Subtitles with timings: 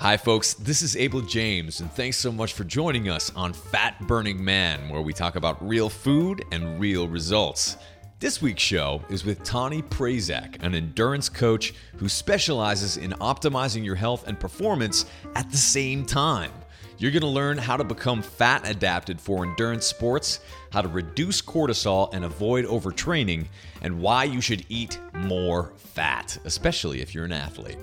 [0.00, 0.54] Hi, folks.
[0.54, 4.88] This is Abel James, and thanks so much for joining us on Fat Burning Man,
[4.88, 7.76] where we talk about real food and real results.
[8.18, 13.94] This week's show is with Tawnee Prazak, an endurance coach who specializes in optimizing your
[13.94, 15.04] health and performance
[15.34, 16.52] at the same time.
[16.96, 20.40] You're going to learn how to become fat adapted for endurance sports,
[20.72, 23.48] how to reduce cortisol and avoid overtraining,
[23.82, 27.78] and why you should eat more fat, especially if you're an athlete.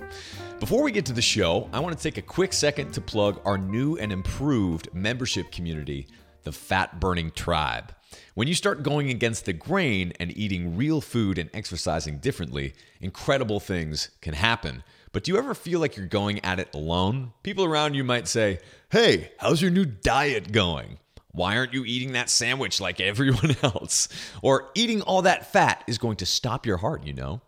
[0.59, 3.39] Before we get to the show, I want to take a quick second to plug
[3.45, 6.07] our new and improved membership community,
[6.43, 7.93] the Fat Burning Tribe.
[8.33, 13.59] When you start going against the grain and eating real food and exercising differently, incredible
[13.59, 14.83] things can happen.
[15.11, 17.33] But do you ever feel like you're going at it alone?
[17.43, 18.57] People around you might say,
[18.89, 20.97] Hey, how's your new diet going?
[21.33, 24.09] Why aren't you eating that sandwich like everyone else?
[24.41, 27.41] Or eating all that fat is going to stop your heart, you know?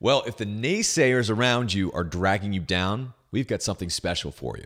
[0.00, 4.56] Well, if the naysayers around you are dragging you down, we've got something special for
[4.56, 4.64] you.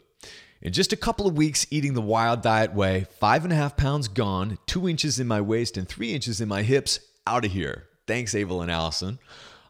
[0.61, 3.75] In just a couple of weeks eating the wild diet way, five and a half
[3.75, 7.51] pounds gone, two inches in my waist, and three inches in my hips, out of
[7.51, 7.87] here.
[8.05, 9.17] Thanks, Abel and Allison.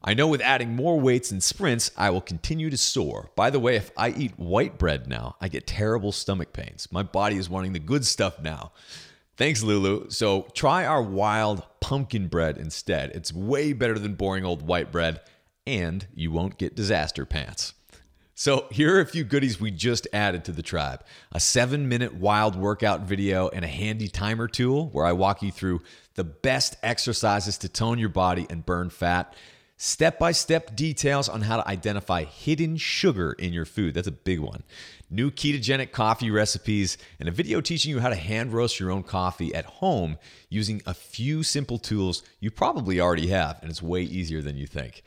[0.03, 3.31] I know with adding more weights and sprints, I will continue to soar.
[3.37, 6.91] By the way, if I eat white bread now, I get terrible stomach pains.
[6.91, 8.73] My body is wanting the good stuff now.
[9.37, 10.09] Thanks, Lulu.
[10.09, 13.11] So try our wild pumpkin bread instead.
[13.11, 15.21] It's way better than boring old white bread,
[15.67, 17.73] and you won't get disaster pants.
[18.39, 22.13] So, here are a few goodies we just added to the tribe a seven minute
[22.13, 25.81] wild workout video and a handy timer tool where I walk you through
[26.13, 29.33] the best exercises to tone your body and burn fat
[29.77, 33.93] step by step details on how to identify hidden sugar in your food.
[33.93, 34.63] That's a big one.
[35.09, 39.03] New ketogenic coffee recipes, and a video teaching you how to hand roast your own
[39.03, 40.17] coffee at home
[40.49, 44.67] using a few simple tools you probably already have, and it's way easier than you
[44.67, 45.03] think.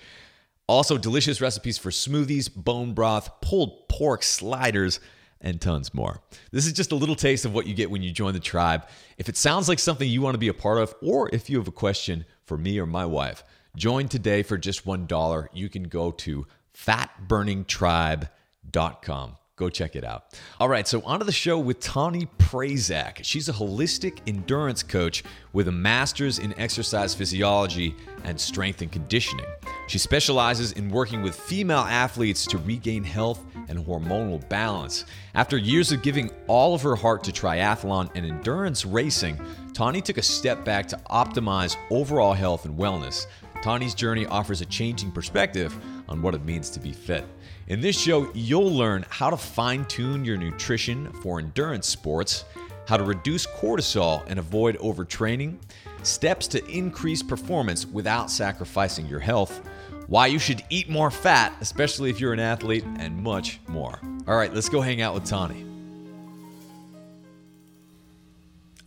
[0.69, 5.01] Also, delicious recipes for smoothies, bone broth, pulled pork sliders,
[5.41, 6.21] and tons more.
[6.53, 8.87] This is just a little taste of what you get when you join the tribe.
[9.19, 11.59] If it sounds like something you want to be a part of, or if you
[11.59, 13.43] have a question for me or my wife,
[13.77, 15.47] Join today for just $1.
[15.53, 19.37] You can go to fatburningtribe.com.
[19.57, 20.25] Go check it out.
[20.59, 23.23] All right, so onto the show with Tawnee Prazak.
[23.23, 25.23] She's a holistic endurance coach
[25.53, 27.95] with a master's in exercise physiology
[28.25, 29.45] and strength and conditioning.
[29.87, 35.05] She specializes in working with female athletes to regain health and hormonal balance.
[35.35, 39.39] After years of giving all of her heart to triathlon and endurance racing,
[39.75, 43.27] Tawnee took a step back to optimize overall health and wellness.
[43.63, 45.77] Tawnee's journey offers a changing perspective
[46.09, 47.25] on what it means to be fit.
[47.69, 52.45] In this show, you'll learn how to fine tune your nutrition for endurance sports,
[52.87, 55.59] how to reduce cortisol and avoid overtraining,
[56.03, 59.61] steps to increase performance without sacrificing your health,
[60.09, 64.01] why you should eat more fat, especially if you're an athlete, and much more.
[64.27, 65.70] All right, let's go hang out with Tawnee.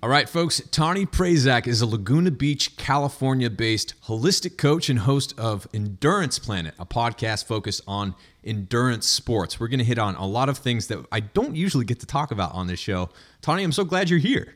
[0.04, 5.34] All right, folks, Tawnee Prazak is a Laguna Beach, California based holistic coach and host
[5.40, 8.14] of Endurance Planet, a podcast focused on
[8.44, 9.62] endurance sports.
[9.62, 12.06] We're going to hit on a lot of things that I don't usually get to
[12.06, 13.12] talk about on this show.
[13.42, 14.56] Tawnee, I'm so glad you're here.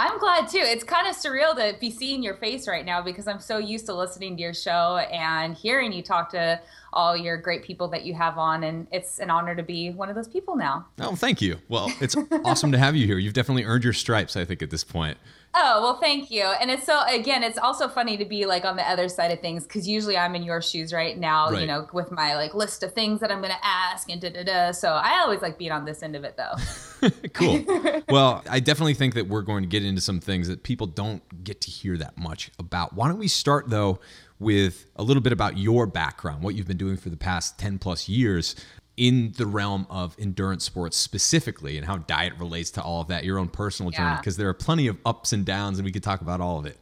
[0.00, 0.62] I'm glad too.
[0.62, 3.84] It's kind of surreal to be seeing your face right now because I'm so used
[3.84, 6.58] to listening to your show and hearing you talk to
[6.94, 8.64] all your great people that you have on.
[8.64, 10.86] And it's an honor to be one of those people now.
[11.00, 11.58] Oh, thank you.
[11.68, 12.16] Well, it's
[12.46, 13.18] awesome to have you here.
[13.18, 15.18] You've definitely earned your stripes, I think, at this point.
[15.52, 16.42] Oh, well, thank you.
[16.42, 19.40] And it's so, again, it's also funny to be like on the other side of
[19.40, 21.60] things because usually I'm in your shoes right now, right.
[21.60, 24.30] you know, with my like list of things that I'm going to ask and da
[24.30, 24.70] da da.
[24.70, 27.08] So I always like being on this end of it though.
[27.32, 27.64] cool.
[28.08, 31.42] well, I definitely think that we're going to get into some things that people don't
[31.42, 32.94] get to hear that much about.
[32.94, 33.98] Why don't we start though
[34.38, 37.78] with a little bit about your background, what you've been doing for the past 10
[37.78, 38.54] plus years
[39.00, 43.24] in the realm of endurance sports specifically and how diet relates to all of that,
[43.24, 46.02] your own personal journey, because there are plenty of ups and downs, and we could
[46.02, 46.76] talk about all of it.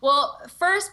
[0.00, 0.90] Well, first,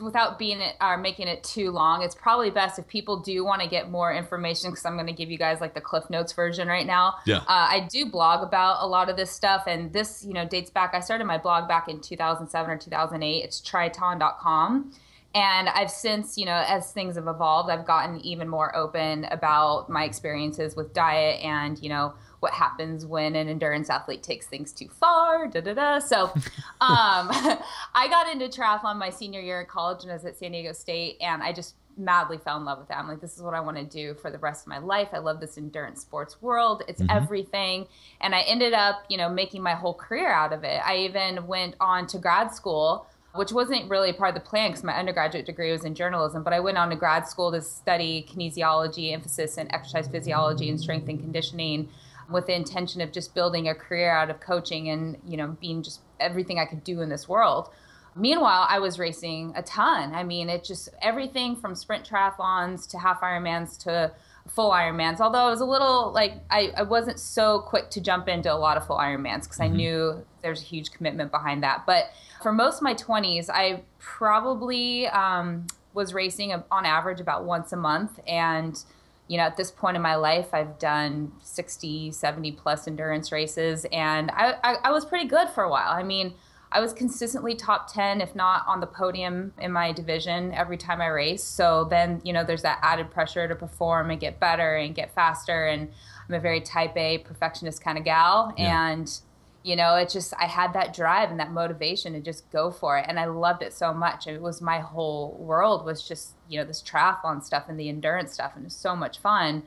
[0.00, 3.62] without being it or making it too long, it's probably best if people do want
[3.62, 6.32] to get more information because I'm going to give you guys like the Cliff Notes
[6.32, 7.14] version right now.
[7.24, 7.38] Yeah.
[7.38, 10.70] Uh, I do blog about a lot of this stuff, and this, you know, dates
[10.70, 10.94] back.
[10.94, 13.44] I started my blog back in 2007 or 2008.
[13.44, 14.92] It's tritawn.com.
[15.36, 19.90] And I've since, you know, as things have evolved, I've gotten even more open about
[19.90, 24.72] my experiences with diet and, you know, what happens when an endurance athlete takes things
[24.72, 25.46] too far.
[25.46, 25.98] Da da da.
[25.98, 26.40] So, um,
[26.80, 30.72] I got into triathlon my senior year in college and I was at San Diego
[30.72, 32.96] State, and I just madly fell in love with that.
[32.96, 35.08] I'm like, this is what I want to do for the rest of my life.
[35.12, 36.82] I love this endurance sports world.
[36.88, 37.14] It's mm-hmm.
[37.14, 37.86] everything.
[38.22, 40.80] And I ended up, you know, making my whole career out of it.
[40.82, 43.06] I even went on to grad school
[43.36, 46.42] which wasn't really part of the plan because my undergraduate degree was in journalism.
[46.42, 50.80] But I went on to grad school to study kinesiology, emphasis in exercise physiology and
[50.80, 51.88] strength and conditioning,
[52.30, 55.82] with the intention of just building a career out of coaching and you know being
[55.82, 57.70] just everything I could do in this world.
[58.18, 60.14] Meanwhile, I was racing a ton.
[60.14, 64.12] I mean, it just everything from sprint triathlons to half Ironmans to
[64.48, 65.20] full Ironmans.
[65.20, 68.56] Although I was a little like I, I wasn't so quick to jump into a
[68.56, 69.74] lot of full Ironmans because mm-hmm.
[69.74, 71.84] I knew there's a huge commitment behind that.
[71.86, 72.10] But
[72.46, 77.76] for most of my 20s, I probably um, was racing on average about once a
[77.76, 78.20] month.
[78.24, 78.80] And,
[79.26, 83.84] you know, at this point in my life, I've done 60, 70 plus endurance races.
[83.90, 85.90] And I, I, I was pretty good for a while.
[85.90, 86.34] I mean,
[86.70, 91.00] I was consistently top 10, if not on the podium in my division every time
[91.00, 91.56] I raced.
[91.56, 95.12] So then, you know, there's that added pressure to perform and get better and get
[95.12, 95.66] faster.
[95.66, 95.90] And
[96.28, 98.54] I'm a very type A perfectionist kind of gal.
[98.56, 98.86] Yeah.
[98.86, 99.20] And,
[99.66, 102.98] you know, it just, I had that drive and that motivation to just go for
[102.98, 103.06] it.
[103.08, 104.28] And I loved it so much.
[104.28, 108.32] It was my whole world was just, you know, this triathlon stuff and the endurance
[108.32, 108.52] stuff.
[108.54, 109.64] And it was so much fun.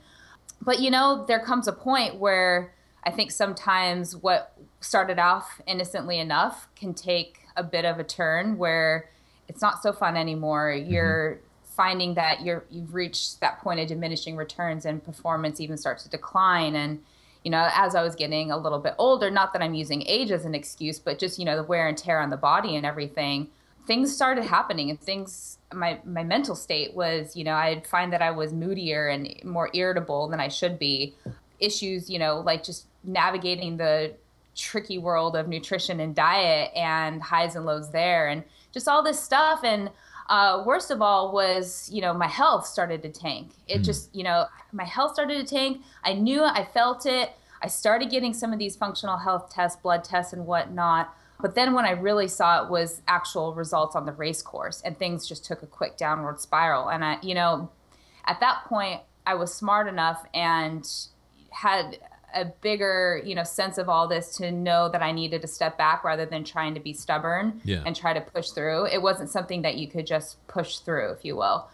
[0.62, 2.74] But, you know, there comes a point where,
[3.04, 8.58] I think sometimes what started off innocently enough can take a bit of a turn
[8.58, 9.10] where
[9.50, 10.72] it's not so fun anymore.
[10.74, 10.94] Mm-hmm.
[10.94, 11.40] You're
[11.76, 16.10] finding that you're you've reached that point of diminishing returns and performance even starts to
[16.10, 17.00] decline and
[17.44, 20.32] you know as i was getting a little bit older not that i'm using age
[20.32, 22.86] as an excuse but just you know the wear and tear on the body and
[22.86, 23.48] everything
[23.88, 28.22] things started happening and things my my mental state was you know i'd find that
[28.22, 31.16] i was moodier and more irritable than i should be.
[31.60, 34.14] Issues you know like just navigating the
[34.56, 39.22] tricky world of nutrition and diet and highs and lows there and just all this
[39.22, 39.64] stuff.
[39.64, 39.90] And
[40.30, 43.52] uh, worst of all was you know my health started to tank.
[43.68, 43.84] It mm.
[43.84, 45.82] just you know my health started to tank.
[46.04, 47.32] I knew it i felt it.
[47.62, 51.14] I started getting some of these functional health tests blood tests and whatnot.
[51.42, 54.98] But then when i really saw it was actual results on the race course and
[54.98, 56.90] things just took a quick downward spiral.
[56.90, 57.70] And i you know
[58.26, 60.88] at that point i was smart enough and
[61.52, 61.98] had
[62.36, 65.78] a bigger you know sense of all this to know that i needed to step
[65.78, 67.82] back rather than trying to be stubborn yeah.
[67.86, 68.86] and try to push through.
[68.86, 71.70] It wasn't something that you could just push through if you will.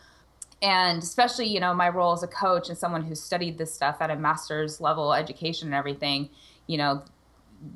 [0.61, 3.97] And especially you know my role as a coach and someone who studied this stuff
[3.99, 6.29] at a master's level education and everything
[6.67, 7.03] you know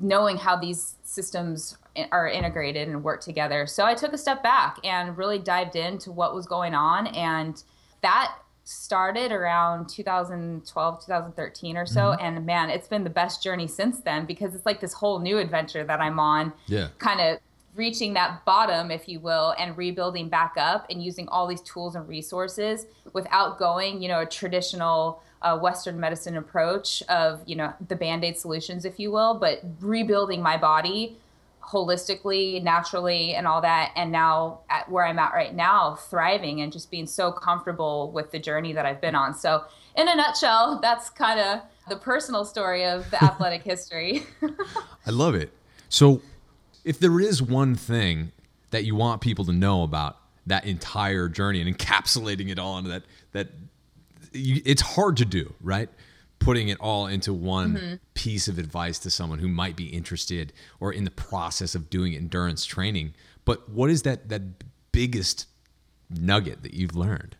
[0.00, 1.76] knowing how these systems
[2.12, 3.66] are integrated and work together.
[3.66, 7.08] So i took a step back and really dived into what was going on.
[7.08, 7.62] And
[8.02, 8.34] that
[8.70, 12.24] started around 2012 2013 or so mm-hmm.
[12.24, 15.38] and man it's been the best journey since then because it's like this whole new
[15.38, 17.40] adventure that i'm on yeah kind of
[17.74, 21.96] reaching that bottom if you will and rebuilding back up and using all these tools
[21.96, 27.72] and resources without going you know a traditional uh, western medicine approach of you know
[27.88, 31.16] the band-aid solutions if you will but rebuilding my body
[31.70, 33.92] holistically, naturally, and all that.
[33.96, 38.30] And now, at where I'm at right now, thriving and just being so comfortable with
[38.30, 39.34] the journey that I've been on.
[39.34, 39.64] So,
[39.96, 44.24] in a nutshell, that's kind of the personal story of the athletic history.
[45.06, 45.52] I love it.
[45.88, 46.22] So,
[46.84, 48.32] if there is one thing
[48.70, 52.90] that you want people to know about that entire journey and encapsulating it all into
[52.90, 53.48] that that
[54.32, 55.88] it's hard to do, right?
[56.40, 57.94] Putting it all into one mm-hmm.
[58.14, 62.16] piece of advice to someone who might be interested or in the process of doing
[62.16, 63.14] endurance training.
[63.44, 64.42] But what is that that
[64.90, 65.46] biggest
[66.10, 67.36] nugget that you've learned?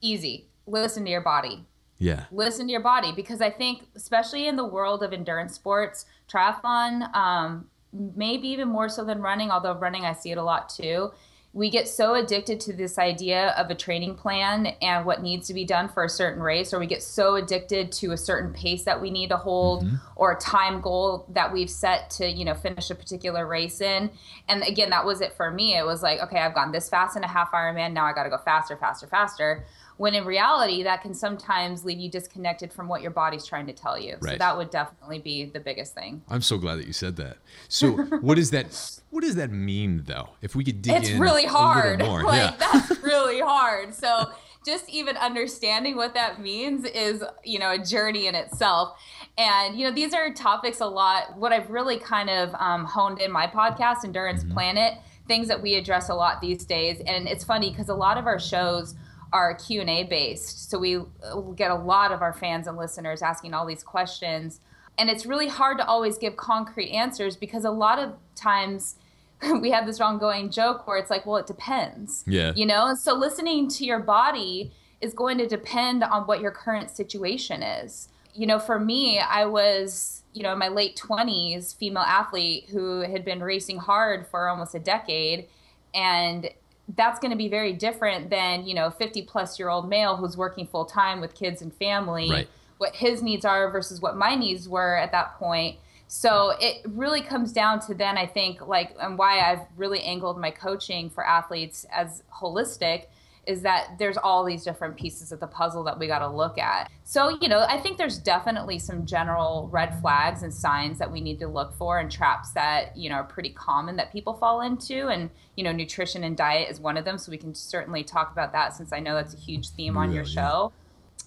[0.00, 0.46] Easy.
[0.66, 1.66] Listen to your body.
[1.98, 2.24] Yeah.
[2.32, 7.14] Listen to your body because I think especially in the world of endurance sports, triathlon,
[7.14, 11.12] um, maybe even more so than running, although running I see it a lot too.
[11.54, 15.54] We get so addicted to this idea of a training plan and what needs to
[15.54, 18.82] be done for a certain race, or we get so addicted to a certain pace
[18.84, 19.96] that we need to hold mm-hmm.
[20.16, 24.10] or a time goal that we've set to, you know, finish a particular race in.
[24.48, 25.76] And again, that was it for me.
[25.76, 27.92] It was like, okay, I've gone this fast in a half Ironman.
[27.92, 29.64] Now I got to go faster, faster, faster
[29.96, 33.72] when in reality that can sometimes leave you disconnected from what your body's trying to
[33.72, 34.32] tell you right.
[34.32, 37.36] so that would definitely be the biggest thing i'm so glad that you said that
[37.68, 41.20] so what does that what does that mean though if we could dig it's in
[41.20, 42.22] really hard more.
[42.24, 42.56] like yeah.
[42.58, 44.30] that's really hard so
[44.64, 48.98] just even understanding what that means is you know a journey in itself
[49.36, 53.20] and you know these are topics a lot what i've really kind of um, honed
[53.20, 54.54] in my podcast endurance mm-hmm.
[54.54, 54.94] planet
[55.26, 58.26] things that we address a lot these days and it's funny because a lot of
[58.26, 58.94] our shows
[59.34, 60.70] are Q&A based.
[60.70, 64.60] So we uh, get a lot of our fans and listeners asking all these questions.
[64.96, 68.94] And it's really hard to always give concrete answers because a lot of times
[69.60, 72.22] we have this ongoing joke where it's like, well, it depends.
[72.28, 72.52] Yeah.
[72.54, 76.90] You know, so listening to your body is going to depend on what your current
[76.90, 78.08] situation is.
[78.34, 83.00] You know, for me, I was, you know, in my late 20s, female athlete who
[83.00, 85.48] had been racing hard for almost a decade
[85.92, 86.48] and
[86.88, 90.36] that's going to be very different than you know 50 plus year old male who's
[90.36, 92.48] working full time with kids and family right.
[92.78, 97.22] what his needs are versus what my needs were at that point so it really
[97.22, 101.26] comes down to then i think like and why i've really angled my coaching for
[101.26, 103.06] athletes as holistic
[103.46, 106.58] is that there's all these different pieces of the puzzle that we got to look
[106.58, 106.90] at.
[107.04, 111.20] So, you know, I think there's definitely some general red flags and signs that we
[111.20, 114.62] need to look for and traps that, you know, are pretty common that people fall
[114.62, 115.08] into.
[115.08, 117.18] And, you know, nutrition and diet is one of them.
[117.18, 120.12] So we can certainly talk about that since I know that's a huge theme on
[120.12, 120.72] your show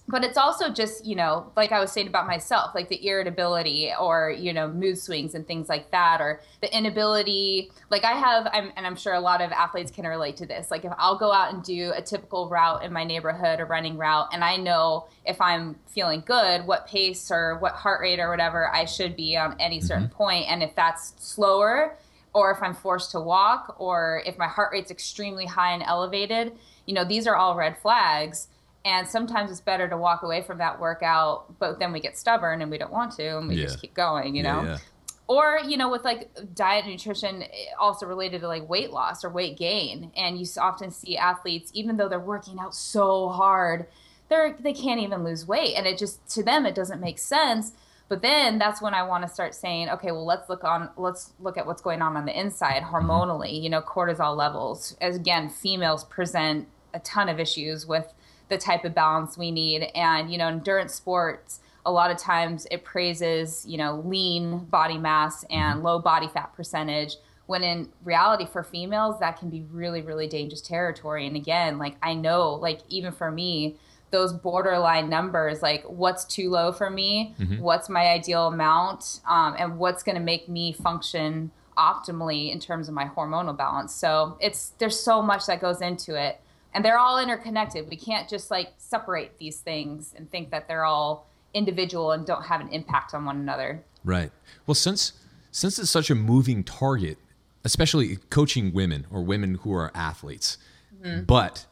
[0.08, 3.92] but it's also just you know like i was saying about myself like the irritability
[4.00, 8.48] or you know mood swings and things like that or the inability like i have
[8.52, 11.18] I'm, and i'm sure a lot of athletes can relate to this like if i'll
[11.18, 14.56] go out and do a typical route in my neighborhood a running route and i
[14.56, 19.14] know if i'm feeling good what pace or what heart rate or whatever i should
[19.14, 20.16] be on any certain mm-hmm.
[20.16, 21.96] point and if that's slower
[22.32, 26.52] or if i'm forced to walk or if my heart rate's extremely high and elevated
[26.86, 28.48] you know these are all red flags
[28.84, 32.62] and sometimes it's better to walk away from that workout but then we get stubborn
[32.62, 33.64] and we don't want to and we yeah.
[33.64, 34.78] just keep going you know yeah, yeah.
[35.26, 37.46] or you know with like diet and nutrition eh,
[37.78, 41.96] also related to like weight loss or weight gain and you often see athletes even
[41.96, 43.86] though they're working out so hard
[44.28, 47.72] they're they can't even lose weight and it just to them it doesn't make sense
[48.08, 51.32] but then that's when i want to start saying okay well let's look on let's
[51.40, 53.10] look at what's going on on the inside mm-hmm.
[53.10, 58.14] hormonally you know cortisol levels as again females present a ton of issues with
[58.48, 59.84] the type of balance we need.
[59.94, 64.98] And, you know, endurance sports, a lot of times it praises, you know, lean body
[64.98, 65.86] mass and mm-hmm.
[65.86, 67.16] low body fat percentage.
[67.46, 71.26] When in reality, for females, that can be really, really dangerous territory.
[71.26, 73.78] And again, like I know, like even for me,
[74.10, 77.60] those borderline numbers like what's too low for me mm-hmm.
[77.60, 82.88] what's my ideal amount um, and what's going to make me function optimally in terms
[82.88, 86.40] of my hormonal balance so it's there's so much that goes into it
[86.74, 87.88] and they're all interconnected.
[87.88, 92.44] We can't just like separate these things and think that they're all individual and don't
[92.44, 93.82] have an impact on one another.
[94.04, 94.30] Right.
[94.66, 95.12] Well, since
[95.50, 97.18] since it's such a moving target,
[97.64, 100.58] especially coaching women or women who are athletes,
[101.02, 101.24] mm-hmm.
[101.24, 101.66] but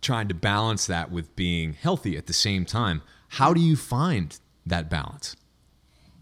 [0.00, 4.38] trying to balance that with being healthy at the same time, how do you find
[4.66, 5.36] that balance?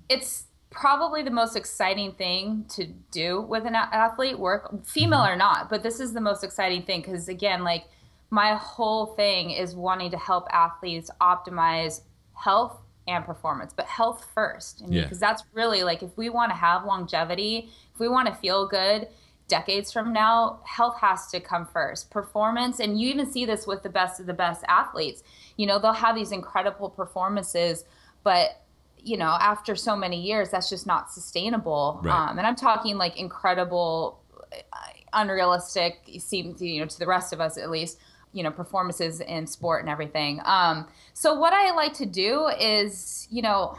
[0.08, 5.32] It's probably the most exciting thing to do with an athlete work female mm-hmm.
[5.32, 7.86] or not but this is the most exciting thing because again like
[8.30, 12.02] my whole thing is wanting to help athletes optimize
[12.34, 14.82] health and performance, but health first.
[14.84, 15.28] I mean, because yeah.
[15.28, 19.08] that's really like if we want to have longevity, if we want to feel good
[19.48, 22.10] decades from now, health has to come first.
[22.10, 25.22] Performance, and you even see this with the best of the best athletes.
[25.56, 27.84] You know, they'll have these incredible performances,
[28.22, 28.62] but
[29.00, 32.00] you know, after so many years, that's just not sustainable.
[32.02, 32.30] Right.
[32.30, 34.20] Um, and I'm talking like incredible,
[34.52, 34.76] uh,
[35.14, 37.98] unrealistic, seems you know to the rest of us at least
[38.38, 40.40] you know performances in sport and everything.
[40.44, 43.76] Um, so what i like to do is you know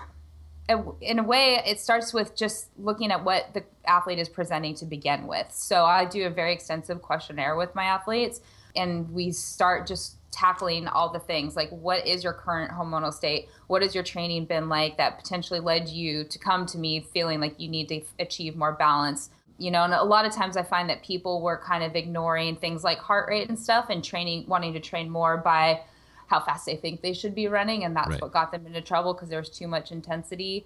[1.02, 4.86] in a way it starts with just looking at what the athlete is presenting to
[4.86, 5.48] begin with.
[5.52, 8.42] So i do a very extensive questionnaire with my athletes
[8.76, 13.48] and we start just tackling all the things like what is your current hormonal state?
[13.68, 17.40] What has your training been like that potentially led you to come to me feeling
[17.40, 20.64] like you need to achieve more balance you know and a lot of times i
[20.64, 24.44] find that people were kind of ignoring things like heart rate and stuff and training
[24.48, 25.80] wanting to train more by
[26.28, 28.22] how fast they think they should be running and that's right.
[28.22, 30.66] what got them into trouble because there was too much intensity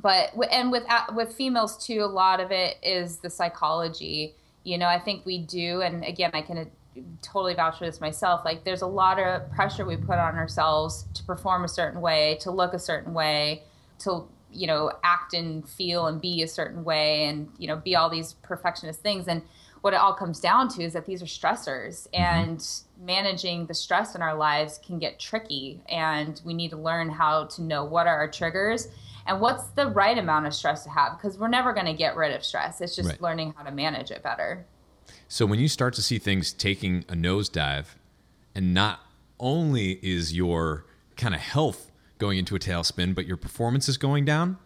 [0.00, 4.34] but and with uh, with females too, a lot of it is the psychology.
[4.64, 6.64] You know, I think we do, and again, I can uh,
[7.20, 8.42] totally vouch for this myself.
[8.44, 12.38] Like, there's a lot of pressure we put on ourselves to perform a certain way,
[12.42, 13.64] to look a certain way,
[14.00, 17.96] to you know act and feel and be a certain way, and you know be
[17.96, 19.28] all these perfectionist things.
[19.28, 19.42] And
[19.80, 22.22] what it all comes down to is that these are stressors, mm-hmm.
[22.22, 22.66] and
[23.00, 25.80] managing the stress in our lives can get tricky.
[25.88, 28.88] And we need to learn how to know what are our triggers
[29.26, 32.16] and what's the right amount of stress to have because we're never going to get
[32.16, 32.80] rid of stress.
[32.80, 33.22] It's just right.
[33.22, 34.64] learning how to manage it better.
[35.28, 37.86] So when you start to see things taking a nosedive,
[38.54, 39.00] and not
[39.40, 40.84] only is your
[41.16, 41.90] kind of health
[42.22, 44.56] going into a tailspin, but your performance is going down,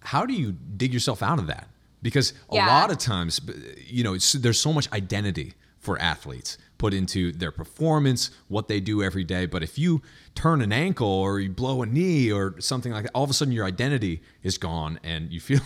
[0.00, 1.68] how do you dig yourself out of that?
[2.00, 2.66] Because a yeah.
[2.68, 3.40] lot of times,
[3.84, 9.02] you know, there's so much identity for athletes put into their performance, what they do
[9.02, 9.46] every day.
[9.46, 10.00] But if you
[10.36, 13.32] turn an ankle or you blow a knee or something like that, all of a
[13.32, 15.60] sudden your identity is gone and you feel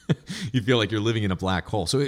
[0.52, 1.86] you feel like you're living in a black hole.
[1.86, 2.06] So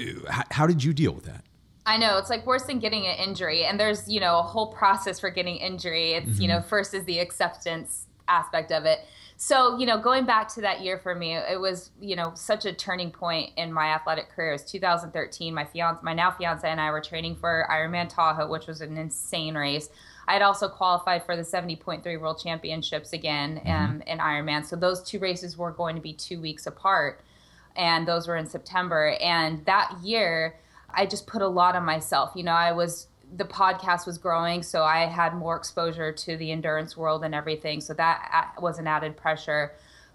[0.51, 1.45] how did you deal with that?
[1.85, 4.69] I know it's like worse than getting an injury, and there's you know a whole
[4.69, 6.13] process for getting injury.
[6.13, 6.43] It's mm-hmm.
[6.43, 9.01] you know first is the acceptance aspect of it.
[9.37, 12.65] So you know going back to that year for me, it was you know such
[12.65, 14.51] a turning point in my athletic career.
[14.51, 15.55] It was 2013.
[15.55, 18.97] My fiance, my now fiance, and I were training for Ironman Tahoe, which was an
[18.97, 19.89] insane race.
[20.27, 23.71] I had also qualified for the 70.3 World Championships again mm-hmm.
[23.71, 24.65] um, in Ironman.
[24.65, 27.21] So those two races were going to be two weeks apart,
[27.77, 29.17] and those were in September.
[29.21, 30.57] And that year
[30.97, 32.33] I just put a lot on myself.
[32.35, 36.53] You know, I was the podcast was growing, so I had more exposure to the
[36.53, 37.81] endurance world and everything.
[37.81, 39.73] So that uh, was an added pressure.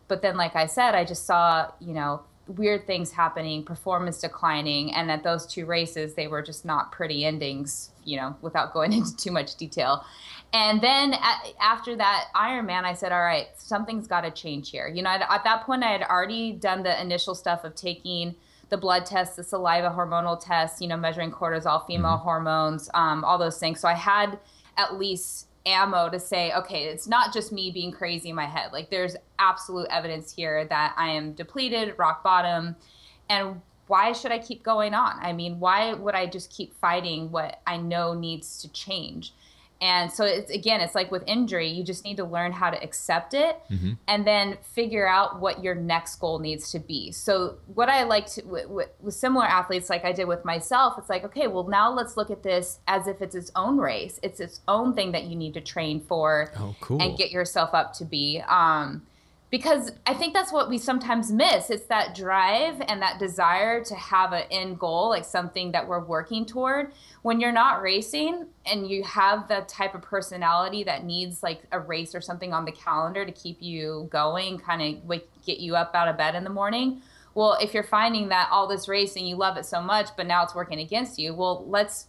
[0.08, 4.94] But then, like I said, I just saw, you know, weird things happening, performance declining,
[4.94, 8.94] and at those two races, they were just not pretty endings, you know, without going
[8.94, 10.04] into too much detail.
[10.52, 14.88] And then at, after that Ironman, I said, all right, something's got to change here.
[14.88, 18.36] You know, at, at that point, I had already done the initial stuff of taking–
[18.70, 22.24] the blood tests, the saliva hormonal tests, you know, measuring cortisol, female mm-hmm.
[22.24, 23.80] hormones, um, all those things.
[23.80, 24.40] So I had
[24.78, 28.72] at least ammo to say, okay, it's not just me being crazy in my head.
[28.72, 32.76] Like there's absolute evidence here that I am depleted, rock bottom.
[33.30, 35.18] And why should I keep going on?
[35.20, 39.34] I mean, why would I just keep fighting what I know needs to change?
[39.82, 42.82] And so it's again, it's like with injury, you just need to learn how to
[42.84, 43.94] accept it mm-hmm.
[44.08, 47.12] and then figure out what your next goal needs to be.
[47.14, 50.96] So what I like to with, with, with, similar athletes, like I did with myself,
[50.98, 54.20] it's like, okay, well now let's look at this as if it's its own race.
[54.22, 57.02] It's its own thing that you need to train for oh, cool.
[57.02, 58.44] and get yourself up to be.
[58.48, 59.04] Um,
[59.50, 61.70] because I think that's what we sometimes miss.
[61.70, 66.04] It's that drive and that desire to have an end goal, like something that we're
[66.04, 66.92] working toward.
[67.24, 71.80] When you're not racing and you have the type of personality that needs like a
[71.80, 75.96] race or something on the calendar to keep you going, kind of get you up
[75.96, 77.02] out of bed in the morning.
[77.34, 80.44] Well, if you're finding that all this racing, you love it so much, but now
[80.44, 82.08] it's working against you, well, let's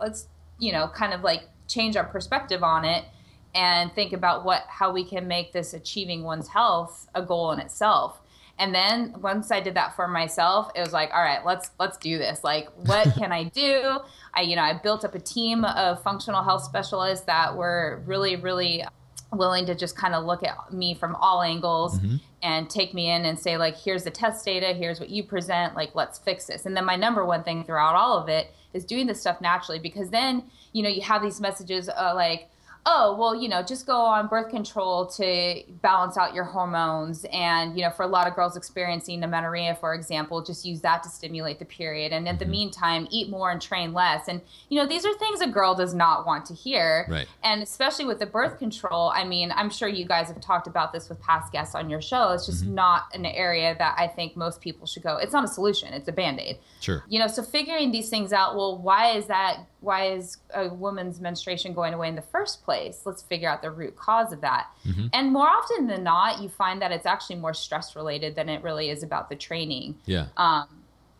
[0.00, 3.04] let's you know kind of like change our perspective on it
[3.54, 7.60] and think about what how we can make this achieving one's health a goal in
[7.60, 8.20] itself.
[8.60, 11.96] And then once i did that for myself it was like all right let's let's
[11.96, 12.44] do this.
[12.44, 13.98] Like what can i do?
[14.34, 18.36] I you know i built up a team of functional health specialists that were really
[18.36, 18.84] really
[19.32, 22.16] willing to just kind of look at me from all angles mm-hmm.
[22.42, 24.68] and take me in and say like here's the test data.
[24.68, 25.74] Here's what you present.
[25.74, 26.66] Like let's fix this.
[26.66, 29.78] And then my number one thing throughout all of it is doing this stuff naturally
[29.78, 32.48] because then you know you have these messages uh, like
[32.90, 37.26] oh well you know just go on birth control to balance out your hormones.
[37.32, 41.02] And you know for a lot of girls experiencing amenorrhea for example just use that
[41.02, 42.12] to stimulate the period.
[42.12, 42.52] And in the mm-hmm.
[42.52, 44.26] meantime eat more and train less.
[44.26, 47.06] And you know these are things a girl does not want to hear.
[47.08, 47.28] Right.
[47.44, 50.92] and especially with the birth control i mean i'm sure you guys have talked about
[50.92, 52.30] this with past guests on your show.
[52.30, 52.74] It's just mm-hmm.
[52.74, 55.16] not an area that i think most people should go.
[55.16, 55.92] It's not a solution.
[55.92, 56.58] It's a band-aid.
[56.80, 57.04] Sure.
[57.08, 61.20] You know so figuring these things out well why is that why is a woman's
[61.20, 63.02] menstruation going away in the first place?
[63.04, 64.68] Let's figure out the root cause of that.
[64.86, 65.06] Mm-hmm.
[65.12, 68.62] And more often than not, you find that it's actually more stress related than it
[68.62, 69.96] really is about the training.
[70.04, 70.26] Yeah.
[70.36, 70.66] Um,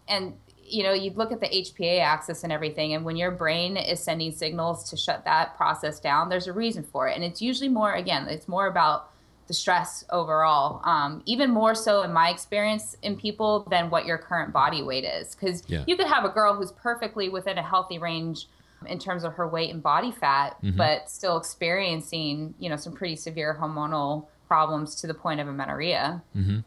[0.08, 0.34] and
[0.70, 4.00] you know, you look at the HPA axis and everything, and when your brain is
[4.00, 7.14] sending signals to shut that process down, there's a reason for it.
[7.14, 9.10] And it's usually more, again, it's more about
[9.48, 14.18] the stress overall, um, even more so in my experience in people than what your
[14.18, 15.34] current body weight is.
[15.34, 15.82] Because yeah.
[15.86, 18.46] you could have a girl who's perfectly within a healthy range
[18.86, 20.76] in terms of her weight and body fat, mm-hmm.
[20.76, 26.22] but still experiencing, you know, some pretty severe hormonal problems to the point of amenorrhea.
[26.36, 26.58] Mm-hmm.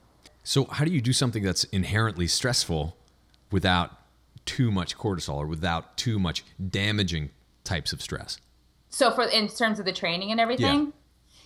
[0.44, 2.98] So, how do you do something that's inherently stressful
[3.52, 3.92] without
[4.46, 7.30] too much cortisol or without too much damaging
[7.64, 8.40] types of stress?
[8.90, 10.86] So, for in terms of the training and everything.
[10.86, 10.92] Yeah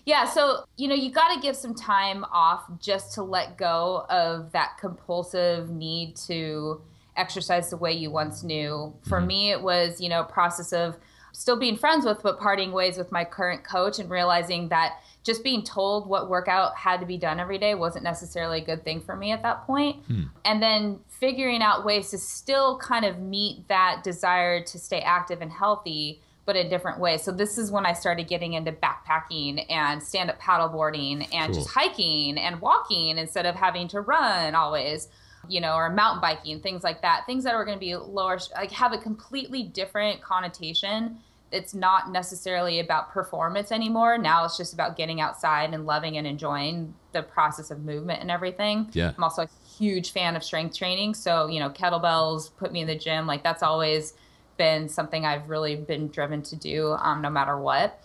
[0.06, 4.06] Yeah, so you know, you got to give some time off just to let go
[4.10, 6.82] of that compulsive need to
[7.18, 8.94] exercise the way you once knew.
[9.08, 9.28] For mm-hmm.
[9.28, 10.98] me, it was, you know, a process of
[11.32, 15.44] still being friends with, but parting ways with my current coach and realizing that just
[15.44, 19.02] being told what workout had to be done every day wasn't necessarily a good thing
[19.02, 20.04] for me at that point.
[20.06, 20.24] Hmm.
[20.46, 25.42] And then figuring out ways to still kind of meet that desire to stay active
[25.42, 27.24] and healthy but in different ways.
[27.24, 31.64] So this is when I started getting into backpacking and stand up paddleboarding and cool.
[31.64, 35.08] just hiking and walking instead of having to run always,
[35.48, 37.24] you know, or mountain biking, things like that.
[37.26, 41.18] Things that are going to be lower, like have a completely different connotation.
[41.52, 44.18] It's not necessarily about performance anymore.
[44.18, 48.30] Now it's just about getting outside and loving and enjoying the process of movement and
[48.30, 48.90] everything.
[48.94, 49.14] Yeah.
[49.18, 51.16] I'm also a huge fan of strength training.
[51.16, 53.26] So, you know, kettlebells put me in the gym.
[53.26, 54.14] Like that's always
[54.58, 58.02] been something I've really been driven to do um, no matter what.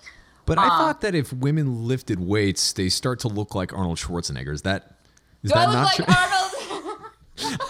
[0.46, 3.98] But I um, thought that if women lifted weights, they start to look like Arnold
[3.98, 4.52] Schwarzenegger.
[4.52, 4.96] Is that
[5.42, 6.04] is that not like true?
[6.16, 6.50] Arnold?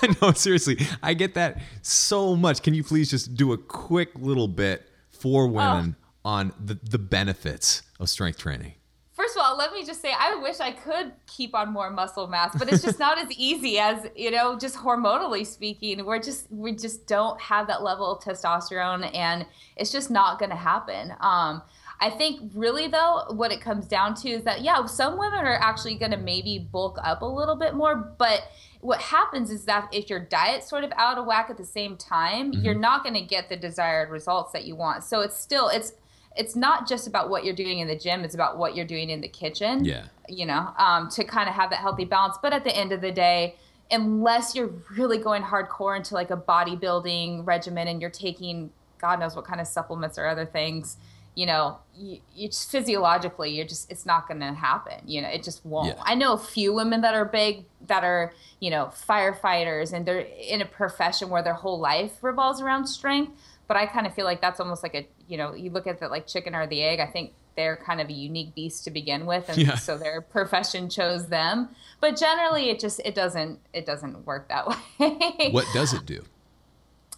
[0.03, 0.79] I know, seriously.
[1.03, 2.63] I get that so much.
[2.63, 6.31] Can you please just do a quick little bit for women oh.
[6.31, 8.75] on the, the benefits of strength training?
[9.21, 12.27] First of all, let me just say I wish I could keep on more muscle
[12.27, 16.07] mass, but it's just not as easy as, you know, just hormonally speaking.
[16.07, 19.45] We're just we just don't have that level of testosterone and
[19.77, 21.13] it's just not going to happen.
[21.21, 21.61] Um
[22.01, 25.61] I think really though what it comes down to is that yeah, some women are
[25.61, 28.45] actually going to maybe bulk up a little bit more, but
[28.81, 31.99] what happens is that if your diet's sort of out of whack at the same
[31.99, 32.65] time, mm-hmm.
[32.65, 35.05] you're not going to get the desired results that you want.
[35.05, 35.93] So it's still it's
[36.37, 39.11] it's not just about what you're doing in the gym it's about what you're doing
[39.11, 40.05] in the kitchen yeah.
[40.29, 42.37] you know um, to kind of have that healthy balance.
[42.41, 43.57] But at the end of the day
[43.91, 49.35] unless you're really going hardcore into like a bodybuilding regimen and you're taking god knows
[49.35, 50.97] what kind of supplements or other things
[51.35, 55.29] you know you, you just physiologically you're just it's not going to happen you know
[55.29, 55.89] it just won't.
[55.89, 56.03] Yeah.
[56.05, 60.21] i know a few women that are big that are you know firefighters and they're
[60.21, 63.33] in a profession where their whole life revolves around strength
[63.71, 66.01] but I kind of feel like that's almost like a you know you look at
[66.01, 67.01] the like chicken or the egg.
[67.01, 69.77] I think they're kind of a unique beast to begin with, and yeah.
[69.77, 71.69] so their profession chose them.
[72.01, 75.51] But generally, it just it doesn't it doesn't work that way.
[75.53, 76.25] what does it do?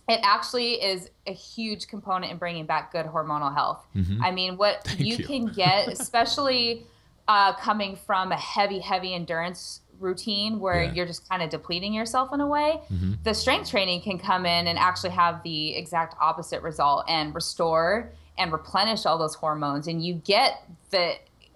[0.08, 3.86] It actually is a huge component in bringing back good hormonal health.
[3.94, 4.22] Mm-hmm.
[4.22, 6.86] I mean, what you, you, can get, especially
[7.28, 10.92] uh, coming from a heavy, heavy endurance routine where yeah.
[10.92, 13.14] you're just kind of depleting yourself in a way, mm-hmm.
[13.22, 18.12] the strength training can come in and actually have the exact opposite result and restore
[18.38, 19.88] and replenish all those hormones.
[19.88, 21.14] And you get the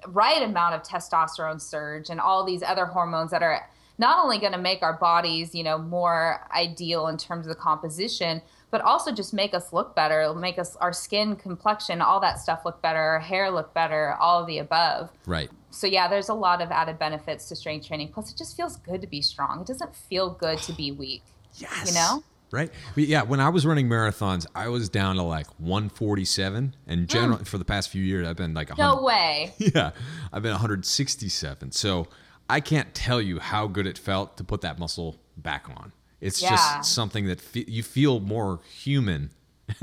[0.09, 4.53] right amount of testosterone surge and all these other hormones that are not only going
[4.53, 9.11] to make our bodies, you know, more ideal in terms of the composition, but also
[9.11, 12.83] just make us look better, It'll make us our skin complexion, all that stuff look
[12.83, 15.11] better, our hair look better, all of the above.
[15.25, 18.09] Right so yeah, there's a lot of added benefits to strength training.
[18.09, 19.61] Plus, it just feels good to be strong.
[19.61, 21.23] It doesn't feel good to be weak.
[21.55, 21.89] Yes.
[21.89, 22.25] You know?
[22.51, 22.71] Right.
[22.97, 23.23] Yeah.
[23.23, 27.47] When I was running marathons, I was down to like 147, and generally mm.
[27.47, 29.53] for the past few years, I've been like a no way.
[29.59, 29.91] Yeah,
[30.33, 31.73] I've been 167.
[31.73, 32.09] So
[32.49, 35.93] I can't tell you how good it felt to put that muscle back on.
[36.23, 36.51] It's yeah.
[36.51, 39.31] just something that fe- you feel more human,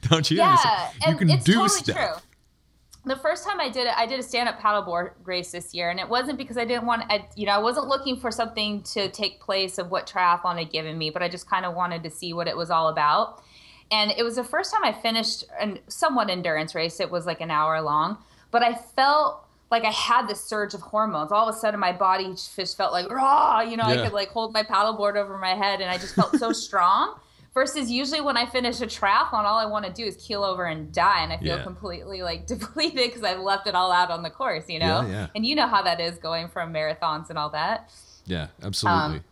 [0.00, 0.38] don't you?
[0.38, 1.96] Yeah, you can do totally stuff.
[1.96, 2.22] True
[3.06, 6.00] the first time I did it, I did a stand-up paddleboard race this year, and
[6.00, 9.08] it wasn't because I didn't want, I, you know, I wasn't looking for something to
[9.08, 12.10] take place of what triathlon had given me, but I just kind of wanted to
[12.10, 13.42] see what it was all about.
[13.92, 16.98] And it was the first time I finished a somewhat endurance race.
[16.98, 18.18] It was like an hour long,
[18.50, 21.30] but I felt like I had this surge of hormones.
[21.30, 23.60] All of a sudden, my body just felt like raw.
[23.60, 24.00] You know, yeah.
[24.00, 27.20] I could like hold my paddleboard over my head, and I just felt so strong.
[27.56, 30.66] Versus usually when I finish a triathlon, all I want to do is keel over
[30.66, 31.64] and die, and I feel yeah.
[31.64, 35.00] completely like depleted because I've left it all out on the course, you know.
[35.00, 35.26] Yeah, yeah.
[35.34, 37.90] And you know how that is going from marathons and all that.
[38.26, 39.16] Yeah, absolutely.
[39.16, 39.24] Um,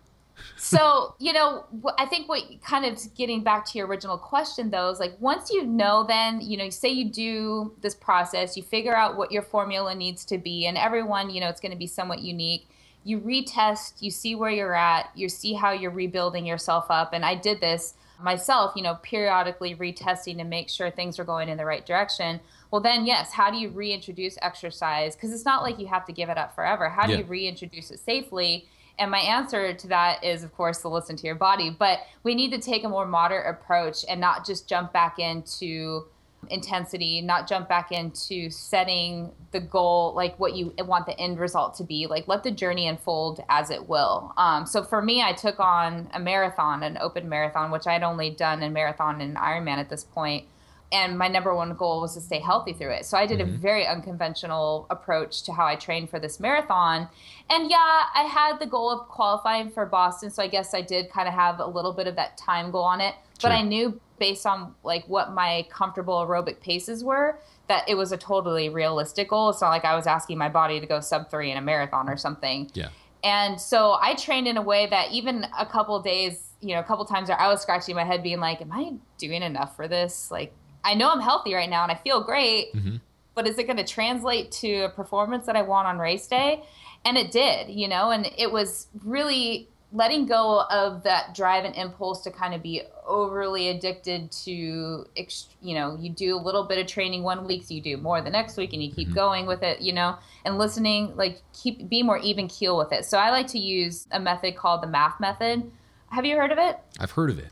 [0.56, 1.66] so you know,
[1.98, 5.50] I think what kind of getting back to your original question though is like once
[5.50, 9.32] you know, then you know, you say you do this process, you figure out what
[9.32, 12.68] your formula needs to be, and everyone, you know, it's going to be somewhat unique
[13.04, 17.12] you retest, you see where you're at, you see how you're rebuilding yourself up.
[17.12, 17.92] And I did this
[18.24, 22.40] myself, you know, periodically retesting to make sure things are going in the right direction.
[22.70, 25.14] Well, then, yes, how do you reintroduce exercise?
[25.14, 26.88] Because it's not like you have to give it up forever.
[26.88, 27.18] How do yeah.
[27.18, 28.66] you reintroduce it safely?
[28.98, 31.70] And my answer to that is, of course, to listen to your body.
[31.70, 36.06] But we need to take a more moderate approach and not just jump back into
[36.50, 41.74] intensity, not jump back into setting the goal, like what you want the end result
[41.74, 42.06] to be.
[42.06, 44.32] Like let the journey unfold as it will.
[44.36, 48.30] Um, so for me, I took on a marathon, an open marathon, which I'd only
[48.30, 50.46] done a marathon and Ironman at this point.
[50.94, 53.04] and my number one goal was to stay healthy through it.
[53.04, 53.54] So I did mm-hmm.
[53.54, 57.08] a very unconventional approach to how I trained for this marathon.
[57.50, 57.76] And yeah,
[58.14, 61.34] I had the goal of qualifying for Boston, so I guess I did kind of
[61.34, 63.14] have a little bit of that time goal on it.
[63.42, 68.12] But I knew based on like what my comfortable aerobic paces were that it was
[68.12, 69.50] a totally realistic goal.
[69.50, 72.08] It's not like I was asking my body to go sub 3 in a marathon
[72.08, 72.70] or something.
[72.74, 72.88] Yeah.
[73.22, 76.84] And so I trained in a way that even a couple days, you know, a
[76.84, 80.30] couple times I was scratching my head being like, am I doing enough for this?
[80.30, 80.52] Like
[80.84, 82.96] I know I'm healthy right now and I feel great, mm-hmm.
[83.34, 86.62] but is it going to translate to a performance that I want on race day?
[87.06, 91.74] And it did, you know, and it was really letting go of that drive and
[91.76, 96.78] impulse to kind of be overly addicted to you know you do a little bit
[96.78, 99.14] of training one week so you do more the next week and you keep mm-hmm.
[99.14, 103.04] going with it you know and listening like keep be more even keel with it.
[103.04, 105.70] So i like to use a method called the MAF method.
[106.10, 106.78] Have you heard of it?
[106.98, 107.48] I've heard of it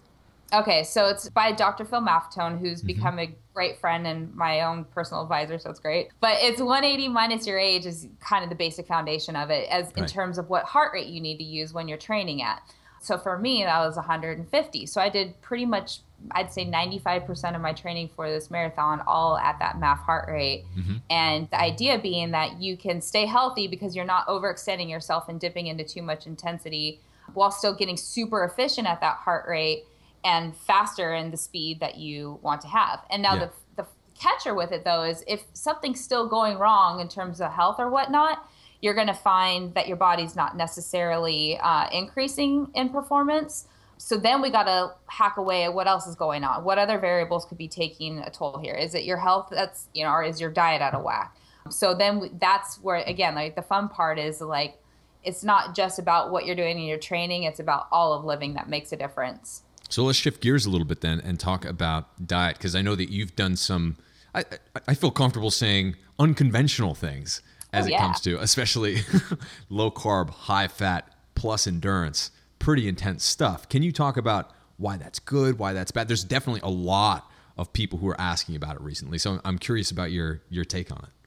[0.53, 1.85] Okay, so it's by Dr.
[1.85, 2.87] Phil Maffetone, who's mm-hmm.
[2.89, 6.09] become a great friend and my own personal advisor, so it's great.
[6.21, 9.87] But it's 180 minus your age is kind of the basic foundation of it, as
[9.87, 9.99] right.
[9.99, 12.63] in terms of what heart rate you need to use when you're training at.
[13.01, 14.87] So for me, that was 150.
[14.87, 16.01] So I did pretty much,
[16.33, 20.65] I'd say 95% of my training for this marathon all at that MAF heart rate.
[20.79, 20.97] Mm-hmm.
[21.11, 25.41] And the idea being that you can stay healthy because you're not overextending yourself and
[25.41, 27.01] dipping into too much intensity
[27.35, 29.85] while still getting super efficient at that heart rate
[30.25, 33.01] and faster in the speed that you want to have.
[33.11, 33.49] And now yeah.
[33.77, 33.87] the, the
[34.19, 37.91] catcher with it though is if something's still going wrong in terms of health or
[37.91, 38.49] whatnot,
[38.81, 43.69] you're going to find that your body's not necessarily uh, increasing in performance.
[43.97, 46.65] So then we got to hack away at what else is going on.
[46.65, 48.75] What other variables could be taking a toll here?
[48.75, 51.37] Is it your health that's, you know, or is your diet out of whack?
[51.71, 54.83] So then we, that's where, again, like the fun part is like,
[55.23, 58.55] it's not just about what you're doing in your training, it's about all of living
[58.55, 59.63] that makes a difference.
[59.93, 62.95] So let's shift gears a little bit then and talk about diet because I know
[62.95, 63.99] that you've done some.
[64.35, 64.43] I,
[64.89, 67.43] I feel comfortable saying unconventional things
[67.75, 67.97] as oh, yeah.
[67.97, 69.01] it comes to, especially
[69.69, 72.31] low carb, high fat, plus endurance.
[72.59, 73.69] Pretty intense stuff.
[73.69, 76.09] Can you talk about why that's good, why that's bad?
[76.09, 79.91] There's definitely a lot of people who are asking about it recently, so I'm curious
[79.91, 81.22] about your your take on it.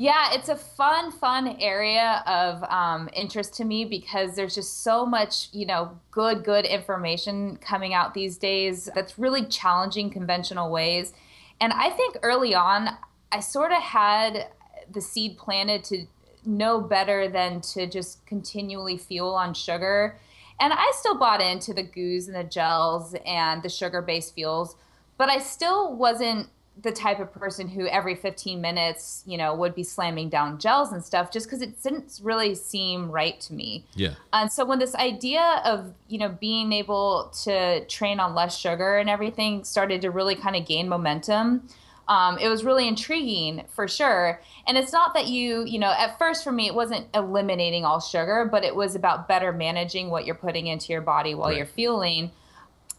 [0.00, 5.04] Yeah, it's a fun, fun area of um, interest to me because there's just so
[5.04, 11.12] much, you know, good, good information coming out these days that's really challenging conventional ways.
[11.60, 12.96] And I think early on,
[13.30, 14.48] I sort of had
[14.90, 16.06] the seed planted to
[16.46, 20.18] know better than to just continually fuel on sugar.
[20.58, 24.76] And I still bought into the goos and the gels and the sugar based fuels,
[25.18, 26.48] but I still wasn't
[26.82, 30.92] the type of person who every 15 minutes, you know, would be slamming down gels
[30.92, 33.84] and stuff just because it didn't really seem right to me.
[33.94, 34.14] Yeah.
[34.32, 38.98] And so when this idea of, you know, being able to train on less sugar
[38.98, 41.68] and everything started to really kind of gain momentum,
[42.08, 44.40] um, it was really intriguing for sure.
[44.66, 48.00] And it's not that you, you know, at first for me, it wasn't eliminating all
[48.00, 51.58] sugar, but it was about better managing what you're putting into your body while right.
[51.58, 52.32] you're fueling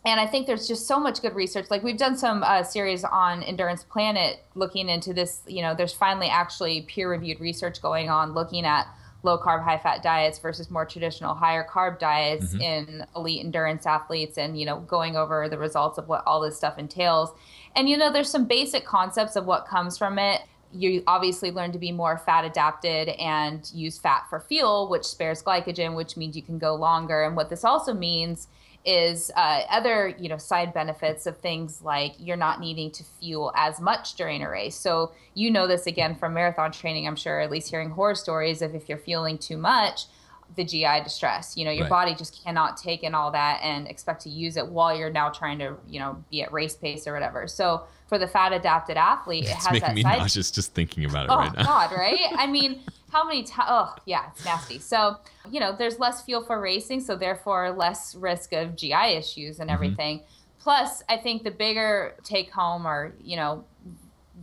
[0.03, 1.67] and I think there's just so much good research.
[1.69, 5.41] Like we've done some uh, series on Endurance Planet looking into this.
[5.47, 8.87] You know, there's finally actually peer-reviewed research going on looking at
[9.23, 12.61] low carb, high fat diets versus more traditional higher carb diets mm-hmm.
[12.61, 16.57] in elite endurance athletes, and you know, going over the results of what all this
[16.57, 17.29] stuff entails.
[17.75, 20.41] And you know, there's some basic concepts of what comes from it.
[20.73, 25.43] You obviously learn to be more fat adapted and use fat for fuel, which spares
[25.43, 27.23] glycogen, which means you can go longer.
[27.23, 28.47] And what this also means
[28.83, 33.51] is uh, other you know side benefits of things like you're not needing to fuel
[33.55, 34.75] as much during a race.
[34.75, 38.61] So you know this again from marathon training i'm sure at least hearing horror stories
[38.61, 40.07] of if you're fueling too much
[40.55, 41.55] the gi distress.
[41.55, 41.89] You know your right.
[41.89, 45.29] body just cannot take in all that and expect to use it while you're now
[45.29, 47.47] trying to you know be at race pace or whatever.
[47.47, 50.73] So for the fat adapted athlete it it's has making that me side nauseous just
[50.73, 51.63] thinking about it oh, right now.
[51.63, 52.19] God right?
[52.35, 53.67] I mean how many times?
[53.69, 54.79] Oh, yeah, it's nasty.
[54.79, 55.17] So,
[55.49, 59.69] you know, there's less fuel for racing, so therefore less risk of GI issues and
[59.69, 59.73] mm-hmm.
[59.73, 60.19] everything.
[60.19, 60.27] Mm-hmm.
[60.59, 63.65] Plus, I think the bigger take home or, you know,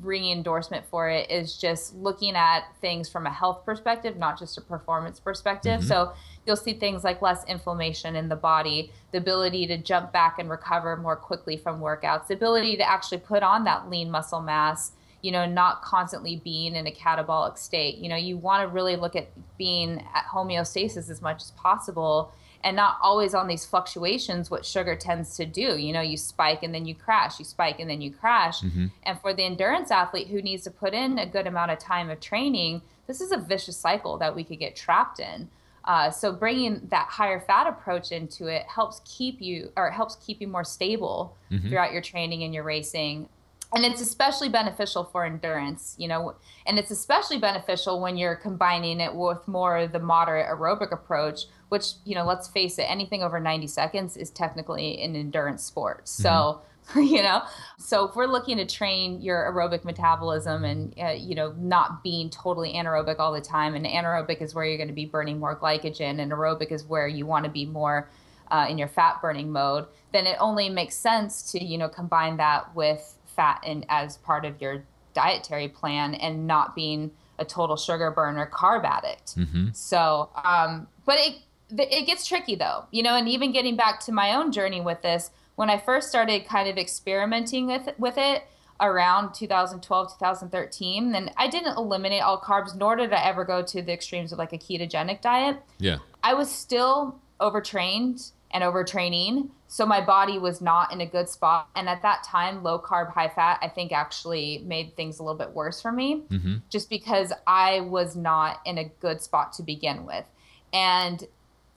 [0.02, 4.59] ringing endorsement for it is just looking at things from a health perspective, not just
[4.59, 5.81] a performance perspective.
[5.81, 5.88] Mm-hmm.
[5.88, 6.12] So
[6.46, 10.50] you'll see things like less inflammation in the body, the ability to jump back and
[10.50, 14.92] recover more quickly from workouts, the ability to actually put on that lean muscle mass
[15.22, 17.98] you know, not constantly being in a catabolic state.
[17.98, 22.33] You know, you want to really look at being at homeostasis as much as possible
[22.64, 25.76] and not always on these fluctuations, what sugar tends to do.
[25.76, 28.61] You know, you spike and then you crash, you spike and then you crash.
[28.61, 28.87] Mm-hmm.
[29.04, 32.11] And for the endurance athlete who needs to put in a good amount of time
[32.11, 35.48] of training, this is a vicious cycle that we could get trapped in.
[35.85, 40.40] Uh, so bringing that higher fat approach into it helps keep you or helps keep
[40.40, 41.68] you more stable mm-hmm.
[41.68, 43.28] throughout your training and your racing
[43.74, 46.35] and it's especially beneficial for endurance you know
[46.66, 51.42] and it's especially beneficial when you're combining it with more of the moderate aerobic approach
[51.68, 56.09] which you know let's face it anything over 90 seconds is technically an endurance sport
[56.09, 57.02] so mm-hmm.
[57.02, 57.42] you know
[57.78, 62.31] so if we're looking to train your aerobic metabolism and uh, you know not being
[62.31, 65.59] totally anaerobic all the time and anaerobic is where you're going to be burning more
[65.59, 68.09] glycogen and aerobic is where you want to be more
[68.50, 72.38] uh, in your fat burning mode then it only makes sense to you know combine
[72.38, 74.83] that with fat in as part of your
[75.14, 79.37] dietary plan and not being a total sugar burner carb addict.
[79.37, 79.68] Mm-hmm.
[79.72, 81.37] So, um, but it
[81.70, 83.14] it gets tricky though, you know.
[83.14, 86.68] And even getting back to my own journey with this, when I first started kind
[86.68, 88.42] of experimenting with with it
[88.81, 93.83] around 2012 2013 then i didn't eliminate all carbs nor did i ever go to
[93.83, 99.48] the extremes of like a ketogenic diet yeah i was still overtrained and overtraining.
[99.66, 101.68] So my body was not in a good spot.
[101.76, 105.38] And at that time, low carb, high fat, I think actually made things a little
[105.38, 106.56] bit worse for me mm-hmm.
[106.70, 110.24] just because I was not in a good spot to begin with.
[110.72, 111.26] And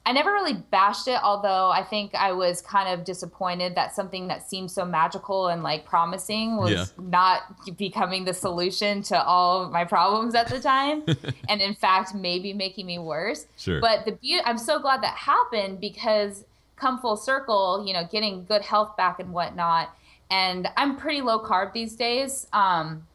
[0.04, 4.26] I never really bashed it, although I think I was kind of disappointed that something
[4.28, 6.84] that seemed so magical and like promising was yeah.
[6.98, 7.42] not
[7.76, 11.04] becoming the solution to all my problems at the time.
[11.48, 13.46] and in fact, maybe making me worse.
[13.56, 13.80] Sure.
[13.80, 16.44] But the beauty, I'm so glad that happened because
[16.76, 19.94] come full circle, you know, getting good health back and whatnot.
[20.30, 22.46] And I'm pretty low carb these days.
[22.52, 23.06] Um,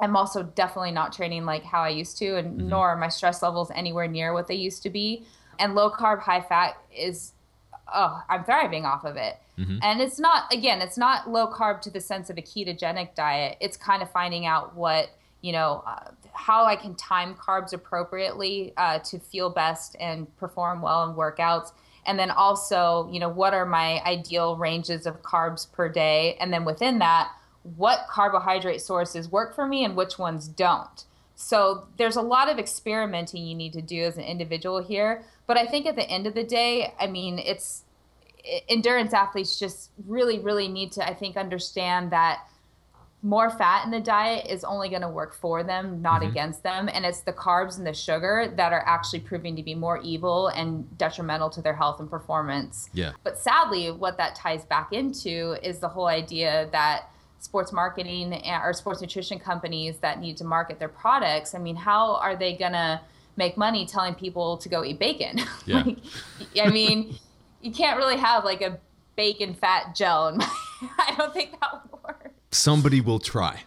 [0.00, 2.68] I'm also definitely not training like how I used to, and mm-hmm.
[2.68, 5.24] nor are my stress levels anywhere near what they used to be.
[5.58, 7.32] And low carb, high fat is,
[7.94, 9.38] oh, I'm thriving off of it.
[9.58, 9.78] Mm-hmm.
[9.82, 13.58] And it's not, again, it's not low carb to the sense of a ketogenic diet.
[13.60, 15.10] It's kind of finding out what,
[15.42, 20.80] you know, uh, how I can time carbs appropriately uh, to feel best and perform
[20.80, 21.72] well in workouts
[22.06, 26.36] and then also you know what are my ideal ranges of carbs per day?
[26.40, 27.32] And then within that
[27.76, 31.04] what carbohydrate sources work for me and which ones don't.
[31.36, 35.24] So there's a lot of experimenting you need to do as an individual here.
[35.46, 37.84] But i think at the end of the day i mean it's
[38.68, 42.40] endurance athletes just really really need to i think understand that
[43.24, 46.30] more fat in the diet is only going to work for them, not mm-hmm.
[46.30, 46.88] against them.
[46.92, 50.48] And it's the carbs and the sugar that are actually proving to be more evil
[50.48, 52.90] and detrimental to their health and performance.
[52.92, 53.12] Yeah.
[53.22, 58.72] But sadly, what that ties back into is the whole idea that sports marketing or
[58.72, 62.72] sports nutrition companies that need to market their products, I mean, how are they going
[62.72, 63.00] to
[63.36, 65.40] make money telling people to go eat bacon?
[65.64, 65.84] Yeah.
[65.84, 65.98] like,
[66.60, 67.16] I mean,
[67.60, 68.80] you can't really have like a
[69.14, 70.36] bacon fat gel.
[70.98, 73.62] I don't think that would work somebody will try.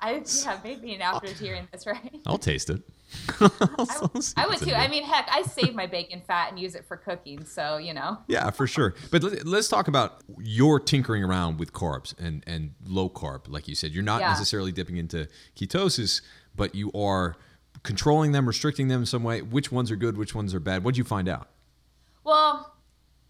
[0.00, 2.20] I yeah, maybe an after hearing this, right?
[2.26, 2.82] I'll taste it.
[3.40, 4.72] I, I would too.
[4.72, 7.94] I mean, heck, I save my bacon fat and use it for cooking, so you
[7.94, 8.18] know.
[8.26, 8.94] Yeah, for sure.
[9.12, 13.76] But let's talk about your tinkering around with carbs and and low carb, like you
[13.76, 13.92] said.
[13.92, 14.30] You're not yeah.
[14.30, 16.20] necessarily dipping into ketosis,
[16.56, 17.36] but you are
[17.84, 19.40] controlling them, restricting them in some way.
[19.40, 20.16] Which ones are good?
[20.16, 20.82] Which ones are bad?
[20.82, 21.48] What'd you find out?
[22.24, 22.74] Well,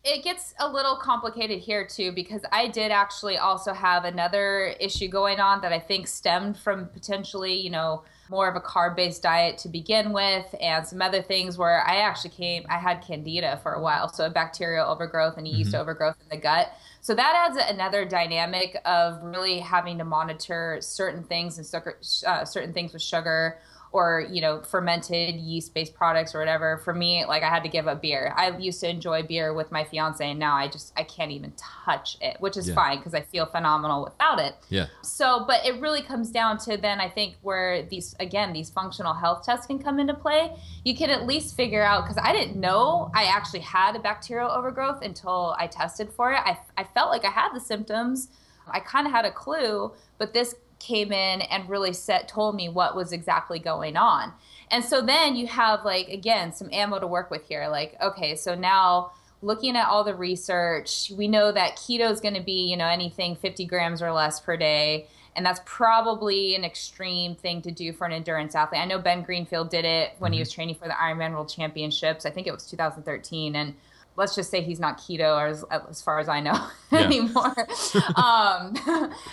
[0.05, 5.07] it gets a little complicated here too because I did actually also have another issue
[5.07, 9.23] going on that I think stemmed from potentially, you know, more of a carb based
[9.23, 13.61] diet to begin with and some other things where I actually came I had candida
[13.63, 15.81] for a while, so a bacterial overgrowth and yeast mm-hmm.
[15.81, 16.73] overgrowth in the gut.
[17.01, 22.45] So that adds another dynamic of really having to monitor certain things and sugar, uh,
[22.45, 23.59] certain things with sugar
[23.93, 27.69] or you know fermented yeast based products or whatever for me like i had to
[27.69, 28.33] give up beer.
[28.37, 31.53] I used to enjoy beer with my fiance and now i just i can't even
[31.57, 32.75] touch it which is yeah.
[32.75, 34.57] fine because i feel phenomenal without it.
[34.69, 34.87] Yeah.
[35.03, 39.15] So but it really comes down to then i think where these again these functional
[39.15, 40.57] health tests can come into play.
[40.85, 44.51] You can at least figure out because i didn't know i actually had a bacterial
[44.51, 46.41] overgrowth until i tested for it.
[46.45, 48.29] I, I felt like i had the symptoms.
[48.69, 52.69] I kind of had a clue but this came in and really set told me
[52.69, 54.33] what was exactly going on.
[54.71, 57.69] And so then you have like again some ammo to work with here.
[57.69, 62.35] Like okay, so now looking at all the research, we know that keto is going
[62.35, 65.07] to be you know anything 50 grams or less per day.
[65.35, 68.83] And that's probably an extreme thing to do for an endurance athlete.
[68.83, 70.35] I know Ben Greenfield did it when mm-hmm.
[70.35, 72.27] he was training for the Ironman World Championships.
[72.27, 73.57] I think it was 2013.
[73.57, 73.75] And
[74.17, 77.01] let's just say he's not keto as, as far as I know yeah.
[77.01, 77.67] anymore.
[78.17, 78.75] um,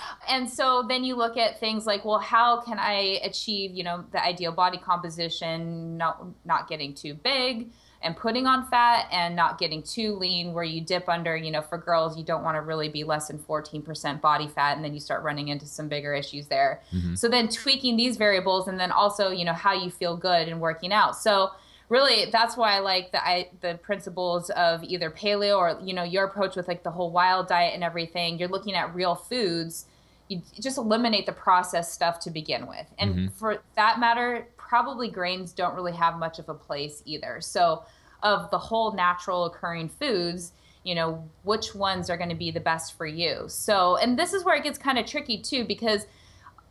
[0.30, 4.06] and so then you look at things like, well, how can I achieve, you know,
[4.12, 7.70] the ideal body composition, not, not getting too big
[8.02, 11.62] and putting on fat and not getting too lean where you dip under, you know,
[11.62, 14.78] for girls, you don't want to really be less than 14% body fat.
[14.78, 16.82] And then you start running into some bigger issues there.
[16.94, 17.16] Mm-hmm.
[17.16, 20.62] So then tweaking these variables and then also, you know, how you feel good and
[20.62, 21.18] working out.
[21.18, 21.52] So,
[21.90, 26.04] really that's why I like the I, the principles of either paleo or you know
[26.04, 28.40] your approach with like the whole wild diet and everything.
[28.40, 29.86] You're looking at real foods
[30.30, 32.86] you just eliminate the processed stuff to begin with.
[32.98, 33.28] And mm-hmm.
[33.36, 37.42] for that matter, probably grains don't really have much of a place either.
[37.42, 37.84] So,
[38.22, 40.52] of the whole natural occurring foods,
[40.84, 43.46] you know, which ones are going to be the best for you?
[43.48, 46.06] So, and this is where it gets kind of tricky too, because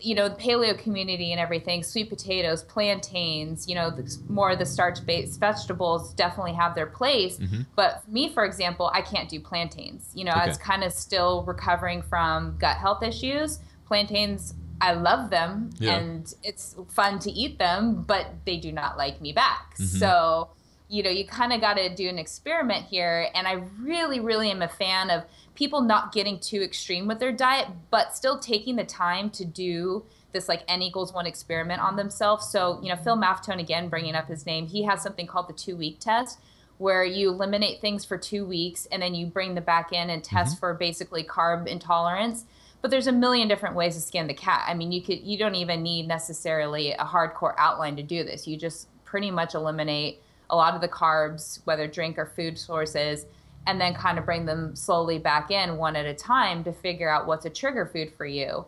[0.01, 4.59] you know, the paleo community and everything, sweet potatoes, plantains, you know, the, more of
[4.59, 7.39] the starch based vegetables definitely have their place.
[7.39, 7.63] Mm-hmm.
[7.75, 10.11] But me, for example, I can't do plantains.
[10.15, 10.41] You know, okay.
[10.41, 13.59] I was kind of still recovering from gut health issues.
[13.87, 15.97] Plantains, I love them yeah.
[15.97, 19.75] and it's fun to eat them, but they do not like me back.
[19.75, 19.99] Mm-hmm.
[19.99, 20.51] So,
[20.89, 23.29] you know, you kind of got to do an experiment here.
[23.35, 25.25] And I really, really am a fan of
[25.59, 30.05] people not getting too extreme with their diet, but still taking the time to do
[30.31, 32.49] this like n equals one experiment on themselves.
[32.49, 35.53] So, you know, Phil Maffetone, again, bringing up his name, he has something called the
[35.53, 36.39] two week test
[36.77, 40.23] where you eliminate things for two weeks and then you bring them back in and
[40.23, 40.61] test mm-hmm.
[40.61, 42.45] for basically carb intolerance.
[42.81, 44.65] But there's a million different ways to skin the cat.
[44.69, 48.47] I mean, you could you don't even need necessarily a hardcore outline to do this.
[48.47, 53.27] You just pretty much eliminate a lot of the carbs, whether drink or food sources,
[53.67, 57.11] and then kind of bring them slowly back in one at a time to figure
[57.11, 58.65] out what's a trigger food for you.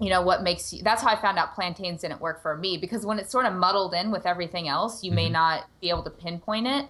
[0.00, 2.76] You know what makes you that's how i found out plantains didn't work for me
[2.76, 5.16] because when it's sort of muddled in with everything else you mm-hmm.
[5.16, 6.86] may not be able to pinpoint it.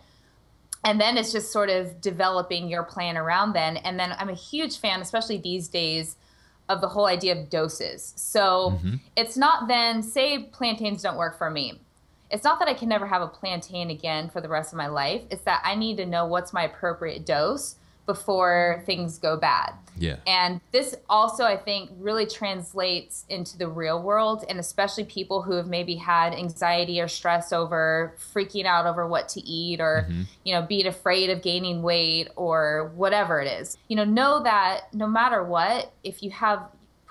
[0.83, 3.77] And then it's just sort of developing your plan around then.
[3.77, 6.17] And then i'm a huge fan especially these days
[6.69, 8.13] of the whole idea of doses.
[8.17, 8.97] So mm-hmm.
[9.15, 11.79] it's not then say plantains don't work for me
[12.31, 14.89] it's not that I can never have a plantain again for the rest of my
[14.89, 15.23] life.
[15.31, 19.75] It's that I need to know what's my appropriate dose before things go bad.
[19.99, 20.17] Yeah.
[20.27, 25.53] And this also, I think, really translates into the real world, and especially people who
[25.53, 30.23] have maybe had anxiety or stress over freaking out over what to eat or, mm-hmm.
[30.45, 33.77] you know, being afraid of gaining weight or whatever it is.
[33.89, 36.61] You know, know that no matter what, if you have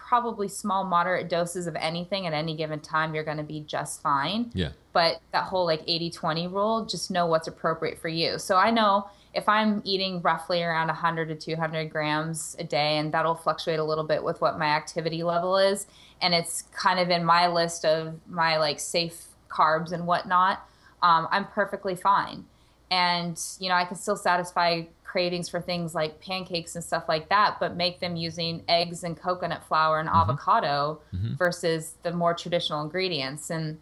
[0.08, 4.02] probably small, moderate doses of anything at any given time, you're going to be just
[4.02, 4.52] fine.
[4.54, 4.70] Yeah.
[4.94, 8.38] But that whole like 80 20 rule, just know what's appropriate for you.
[8.38, 13.12] So I know if I'm eating roughly around 100 to 200 grams a day, and
[13.12, 15.88] that'll fluctuate a little bit with what my activity level is,
[16.22, 20.68] and it's kind of in my list of my like safe carbs and whatnot,
[21.02, 22.46] um, I'm perfectly fine.
[22.92, 24.84] And, you know, I can still satisfy
[25.16, 29.16] cravings for things like pancakes and stuff like that, but make them using eggs and
[29.16, 30.18] coconut flour and mm-hmm.
[30.18, 31.36] avocado mm-hmm.
[31.36, 33.50] versus the more traditional ingredients.
[33.50, 33.80] And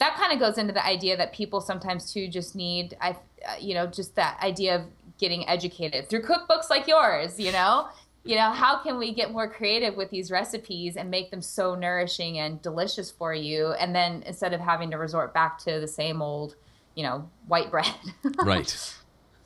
[0.00, 3.54] that kind of goes into the idea that people sometimes too just need, I, uh,
[3.60, 4.82] you know, just that idea of
[5.16, 7.86] getting educated through cookbooks like yours, you know?
[8.24, 11.76] You know, how can we get more creative with these recipes and make them so
[11.76, 13.74] nourishing and delicious for you?
[13.74, 16.56] And then instead of having to resort back to the same old,
[16.96, 17.94] you know, white bread.
[18.38, 18.96] right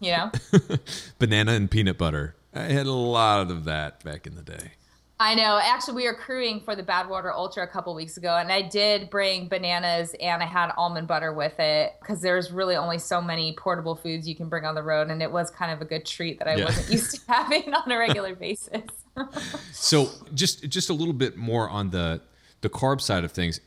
[0.01, 0.31] you know?
[1.19, 2.35] Banana and peanut butter.
[2.55, 4.73] I had a lot of that back in the day.
[5.21, 5.59] I know.
[5.61, 9.11] Actually, we were crewing for the Badwater Ultra a couple weeks ago, and I did
[9.11, 13.53] bring bananas and I had almond butter with it because there's really only so many
[13.57, 16.07] portable foods you can bring on the road, and it was kind of a good
[16.07, 16.67] treat that I yeah.
[16.67, 18.83] wasn't used to having on a regular basis.
[19.73, 22.21] so, just just a little bit more on the
[22.61, 23.61] the carb side of things.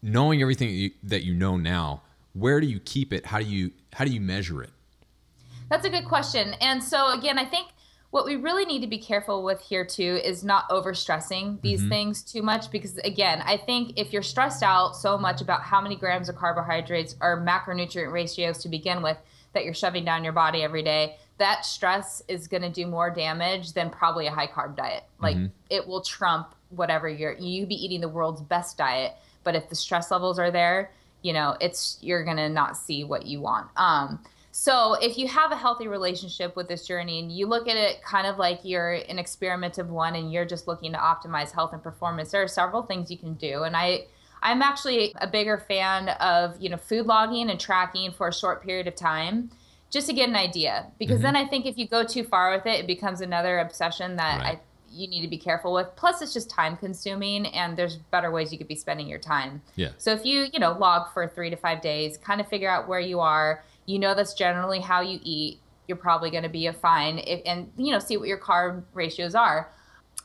[0.00, 3.26] Knowing everything that you, that you know now, where do you keep it?
[3.26, 4.70] How do you how do you measure it?
[5.74, 6.54] That's a good question.
[6.60, 7.66] And so again, I think
[8.12, 11.88] what we really need to be careful with here too is not overstressing these mm-hmm.
[11.88, 15.80] things too much because again, I think if you're stressed out so much about how
[15.80, 19.16] many grams of carbohydrates or macronutrient ratios to begin with
[19.52, 23.10] that you're shoving down your body every day, that stress is going to do more
[23.10, 25.02] damage than probably a high carb diet.
[25.20, 25.46] Like mm-hmm.
[25.70, 29.74] it will trump whatever you're you be eating the world's best diet, but if the
[29.74, 33.66] stress levels are there, you know, it's you're going to not see what you want.
[33.76, 34.20] Um
[34.56, 38.00] so if you have a healthy relationship with this journey and you look at it
[38.04, 41.72] kind of like you're an experiment of one and you're just looking to optimize health
[41.72, 43.64] and performance, there are several things you can do.
[43.64, 44.04] And I
[44.44, 48.62] I'm actually a bigger fan of, you know, food logging and tracking for a short
[48.62, 49.50] period of time
[49.90, 50.86] just to get an idea.
[51.00, 51.24] Because mm-hmm.
[51.24, 54.38] then I think if you go too far with it, it becomes another obsession that
[54.38, 54.58] right.
[54.58, 54.60] I
[54.94, 55.88] you need to be careful with.
[55.96, 59.60] Plus, it's just time consuming, and there's better ways you could be spending your time.
[59.74, 59.88] Yeah.
[59.98, 62.86] So if you you know log for three to five days, kind of figure out
[62.86, 66.66] where you are, you know that's generally how you eat you're probably going to be
[66.66, 69.70] a fine if, and you know see what your carb ratios are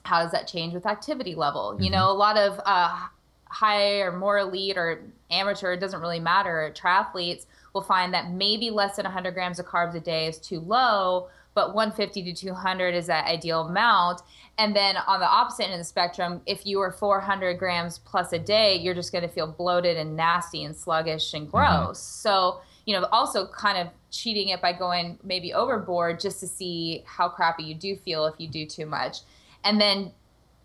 [0.04, 1.84] how does that change with activity level mm-hmm.
[1.84, 3.08] you know a lot of uh,
[3.46, 5.02] high or more elite or
[5.32, 9.66] amateur it doesn't really matter triathletes will find that maybe less than 100 grams of
[9.66, 14.22] carbs a day is too low but 150 to 200 is that ideal amount
[14.58, 18.34] and then on the opposite end of the spectrum if you are 400 grams plus
[18.34, 21.58] a day you're just going to feel bloated and nasty and sluggish and mm-hmm.
[21.58, 22.22] gross mm-hmm.
[22.22, 27.04] so you know, also kind of cheating it by going maybe overboard just to see
[27.06, 29.18] how crappy you do feel if you do too much.
[29.64, 30.12] And then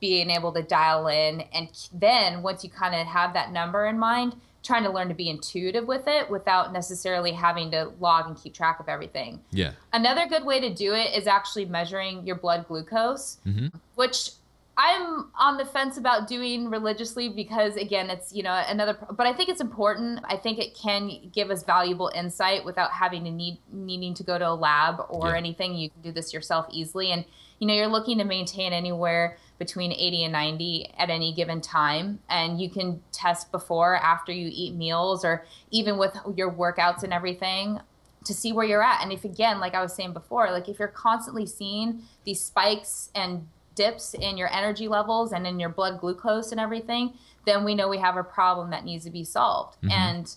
[0.01, 3.99] being able to dial in and then once you kind of have that number in
[3.99, 8.37] mind trying to learn to be intuitive with it without necessarily having to log and
[8.37, 9.71] keep track of everything Yeah.
[9.95, 13.69] another good way to do it is actually measuring your blood glucose Mm-hmm.
[13.95, 14.33] which
[14.77, 19.33] I'm on the fence about doing religiously because again it's you know another but I
[19.33, 23.59] think it's important I think it can give us valuable insight without having to need
[23.72, 25.37] needing to go to a lab or Yeah.
[25.37, 27.25] anything you can do this yourself easily and
[27.61, 32.18] you know you're looking to maintain anywhere between 80 and 90 at any given time
[32.29, 37.12] and you can test before after you eat meals or even with your workouts and
[37.12, 37.79] everything
[38.25, 39.03] to see where you're at.
[39.03, 43.11] And if again, like I was saying before, like if you're constantly seeing these spikes
[43.14, 47.14] and dips in your energy levels and in your blood glucose and everything,
[47.47, 49.77] then we know we have a problem that needs to be solved.
[49.91, 50.35] And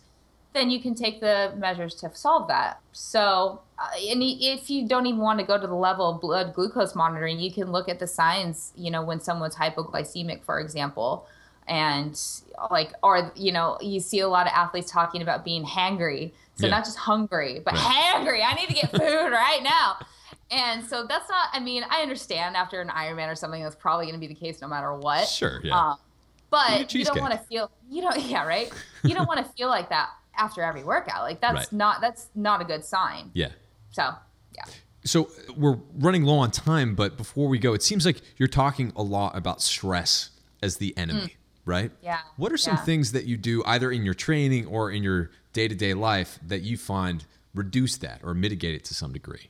[0.54, 2.80] then you can take the measures to solve that.
[2.92, 6.54] So, uh, and if you don't even want to go to the level of blood
[6.54, 11.28] glucose monitoring, you can look at the signs, you know, when someone's hypoglycemic, for example.
[11.68, 12.20] And
[12.72, 16.34] like, or, you know, you see a lot of athletes talking about being hangry.
[16.56, 16.72] So, Yeah.
[16.72, 17.84] not just hungry, but Right.
[17.84, 18.42] hangry.
[18.44, 19.98] I need to get food right now.
[20.52, 24.06] And so that's not, I mean, I understand after an Ironman or something, that's probably
[24.06, 25.28] going to be the case no matter what.
[25.28, 25.60] Sure.
[25.64, 25.78] Yeah.
[25.78, 25.98] Um,
[26.50, 28.72] but you don't want to feel you don't yeah right
[29.04, 31.74] you don't want to feel like that after every workout like that's Right.
[31.74, 33.50] not that's not a good sign yeah.
[33.92, 34.12] so
[34.56, 34.64] yeah
[35.04, 38.94] So we're running low on time, but before we go, it seems like you're talking
[38.96, 40.30] a lot about stress
[40.64, 41.36] as the enemy,
[41.66, 41.92] right?
[42.02, 42.84] Yeah, What are some yeah.
[42.86, 46.40] things that you do either in your training or in your day to day life
[46.48, 49.50] that you find reduce that or mitigate it to some degree?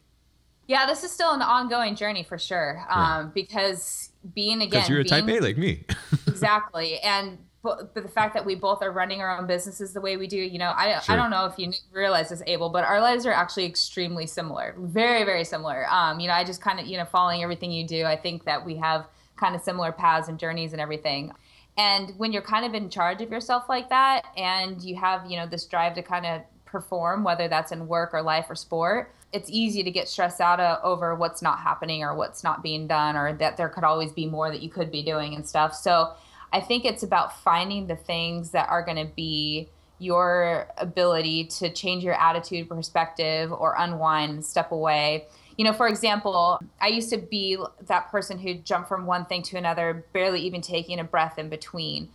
[0.67, 4.99] Yeah this is still an ongoing journey for sure um, because being again Because you're
[4.99, 5.85] a type A like me.
[6.27, 9.99] exactly and but, but the fact that we both are running our own businesses the
[10.01, 11.13] way we do you know i, Sure.
[11.13, 14.75] I don't know if you realize this abel but our lives are actually extremely similar
[14.77, 17.87] very very similar um, you know i just kind of you know following everything you
[17.87, 19.07] do i think that we have
[19.37, 21.31] kind of similar paths and journeys and everything
[21.77, 25.37] and when you're kind of in charge of yourself like that and you have you
[25.37, 29.13] know this drive to kind of perform whether that's in work or life or sport
[29.33, 32.87] it's easy to get stressed out uh, over what's not happening or what's not being
[32.87, 35.73] done or that there could always be more that you could be doing and stuff.
[35.73, 36.13] So
[36.53, 39.67] i think it's about finding the things that are going to be
[39.99, 45.25] your ability to change your attitude perspective or unwind step away.
[45.57, 47.57] You know for example i used to be
[47.87, 51.49] that person who jumped from one thing to another barely even taking a breath in
[51.49, 52.07] between.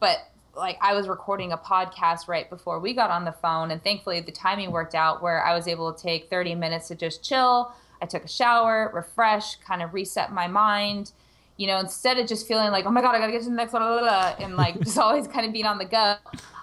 [0.00, 0.18] But
[0.56, 4.20] like I was recording a podcast right before we got on the phone, and thankfully
[4.20, 7.72] the timing worked out where I was able to take 30 minutes to just chill.
[8.00, 11.12] I took a shower, refresh, kind of reset my mind.
[11.56, 13.54] You know, instead of just feeling like, oh my god, I gotta get to the
[13.54, 16.16] next one, blah, blah, blah, and like just always kind of being on the go.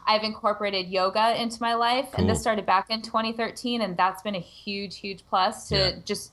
[0.06, 4.36] I've incorporated yoga into my life, and this started back in 2013, and that's been
[4.36, 5.92] a huge, huge plus to Yeah.
[6.04, 6.33] just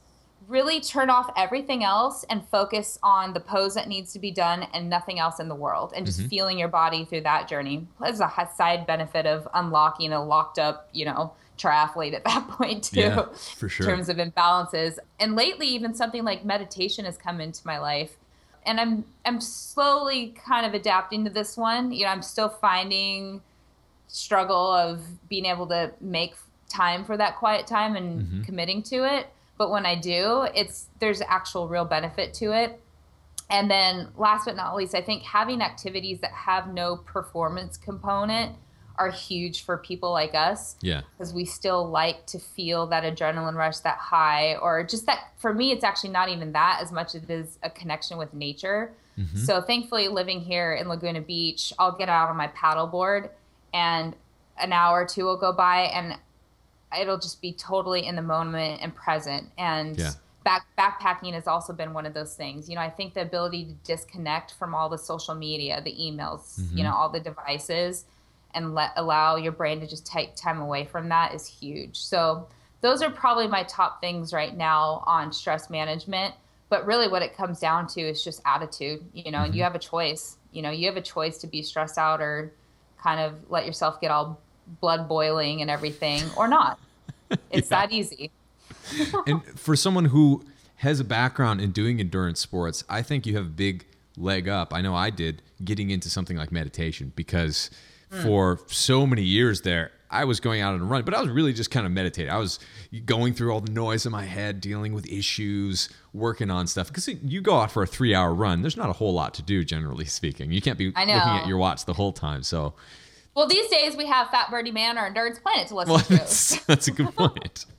[0.51, 4.65] really turn off everything else and focus on the pose that needs to be done
[4.75, 6.29] and nothing else in the world and just Mm-hmm.
[6.29, 10.89] feeling your body through that journey there's a side benefit of unlocking a locked up
[10.93, 13.27] you know triathlete at that point too Yeah,
[13.57, 13.87] for sure.
[13.89, 18.17] in terms of imbalances and lately even something like meditation has come into my life
[18.67, 23.41] and i'm i'm slowly kind of adapting to this one you know i'm still finding
[24.09, 26.35] struggle of being able to make
[26.69, 28.43] time for that quiet time and Mm-hmm.
[28.43, 29.29] committing to it
[29.61, 32.81] but when i do it's there's actual real benefit to it
[33.51, 38.57] and then last but not least i think having activities that have no performance component
[38.97, 41.03] are huge for people like us Yeah.
[41.13, 45.33] because we still like to feel that adrenaline rush, that high, or just that.
[45.39, 48.35] For me, it's actually not even that as much as it is a connection with
[48.35, 48.93] nature.
[49.19, 49.39] Mm-hmm.
[49.39, 53.31] So thankfully, living here in Laguna Beach, I'll get out on my paddleboard,
[53.73, 54.15] and
[54.59, 56.19] an hour or two will go by, and
[56.99, 59.51] it'll just be totally in the moment and present.
[59.59, 60.13] And Yeah.
[60.45, 62.69] back backpacking has also been one of those things.
[62.69, 66.61] You know, I think the ability to disconnect from all the social media, the emails,
[66.61, 66.79] mm-hmm.
[66.79, 68.07] you know, all the devices
[68.55, 71.97] and let allow your brain to just take time away from that is huge.
[71.97, 72.49] So
[72.81, 76.35] those are probably my top things right now on stress management.
[76.69, 79.65] But really what it comes down to is just attitude, you know, and you mm-hmm.
[79.65, 80.37] have a choice.
[80.53, 82.53] You know, you have a choice to be stressed out or
[82.97, 84.41] kind of let yourself get all
[84.81, 86.79] blood boiling and everything or not.
[87.53, 87.87] It's Yeah.
[87.87, 88.33] that easy.
[89.27, 90.45] and for someone who
[90.77, 93.85] has a background in doing endurance sports, I think you have a big
[94.17, 94.75] leg up.
[94.75, 97.71] I know I did getting into something like meditation because
[98.11, 98.23] hmm.
[98.23, 101.31] for so many years there, I was going out on a run, but I was
[101.31, 102.33] really just kind of meditating.
[102.33, 102.59] I was
[103.05, 106.89] going through all the noise in my head, dealing with issues, working on stuff.
[106.89, 109.43] Because you go out for a three hour run, there's not a whole lot to
[109.43, 110.51] do, generally speaking.
[110.51, 112.43] You can't be looking at your watch the whole time.
[112.43, 112.75] So,
[113.41, 116.13] Well, these days we have Fat Burning Man or Endurance Planet to listen well, to.
[116.13, 117.65] that's, that's a good point.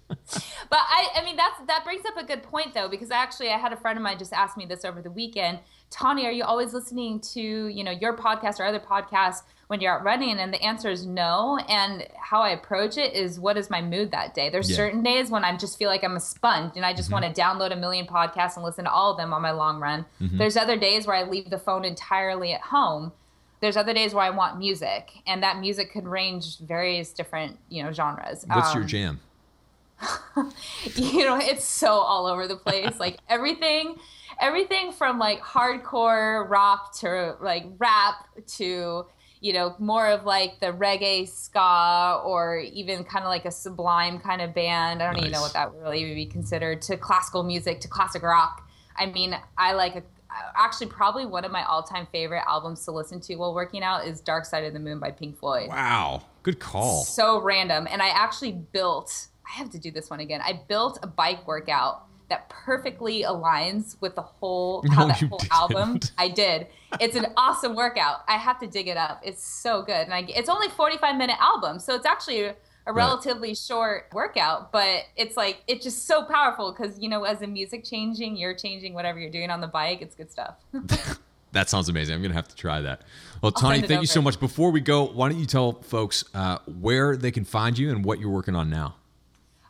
[0.69, 3.57] But I, I mean, that's that brings up a good point though, because actually, I
[3.57, 5.59] had a friend of mine just ask me this over the weekend.
[5.89, 9.93] Tawnee, are you always listening to, you know, your podcast or other podcasts when you're
[9.97, 10.39] out running?
[10.39, 11.59] And the answer is no.
[11.69, 14.49] And how I approach it is what is my mood that day?
[14.49, 14.75] There's Yeah.
[14.75, 17.23] certain days when I just feel like I'm a sponge and I just mm-hmm.
[17.23, 19.79] want to download a million podcasts and listen to all of them on my long
[19.79, 20.05] run.
[20.21, 20.37] Mm-hmm.
[20.37, 23.13] There's other days where I leave the phone entirely at home.
[23.61, 27.83] There's other days where I want music, and that music could range various different, you
[27.83, 28.43] know, genres.
[28.47, 29.19] What's your Um, jam?
[30.95, 32.99] you know it's so all over the place.
[32.99, 33.97] Like everything
[34.39, 39.05] everything from like hardcore rock to like rap to
[39.41, 44.19] you know more of like the reggae ska or even kind of like a sublime
[44.19, 45.03] kind of band.
[45.03, 46.81] I don't even know what that would really be considered.
[46.83, 48.67] To classical music to classic rock.
[48.97, 50.03] I mean i like a,
[50.55, 54.21] actually probably one of my all-time favorite albums to listen to while working out is
[54.21, 56.23] dark side of the moon by pink floyd Wow.
[56.43, 57.03] Good call.
[57.03, 57.87] so random.
[57.89, 60.41] And I actually built, I have to do this one again.
[60.43, 65.51] I built a bike workout that perfectly aligns with the whole how that whole didn't.
[65.53, 65.99] album.
[66.17, 66.67] I did.
[66.99, 68.23] It's an awesome workout.
[68.27, 69.21] I have to dig it up.
[69.23, 69.93] It's so good.
[70.07, 72.51] And I, it's only 45 minute album, so it's actually
[72.85, 77.39] a, relatively short workout, but it's like it's just so powerful because you know as
[77.39, 80.01] the music changing, you're changing whatever you're doing on the bike.
[80.01, 80.55] It's good stuff.
[81.53, 82.15] That sounds amazing.
[82.15, 83.01] I'm to have to try that.
[83.41, 84.39] Well, Tawnee, thank you so much.
[84.39, 88.05] Before we go, why don't you tell folks uh, where they can find you and
[88.05, 88.95] what you're working on now?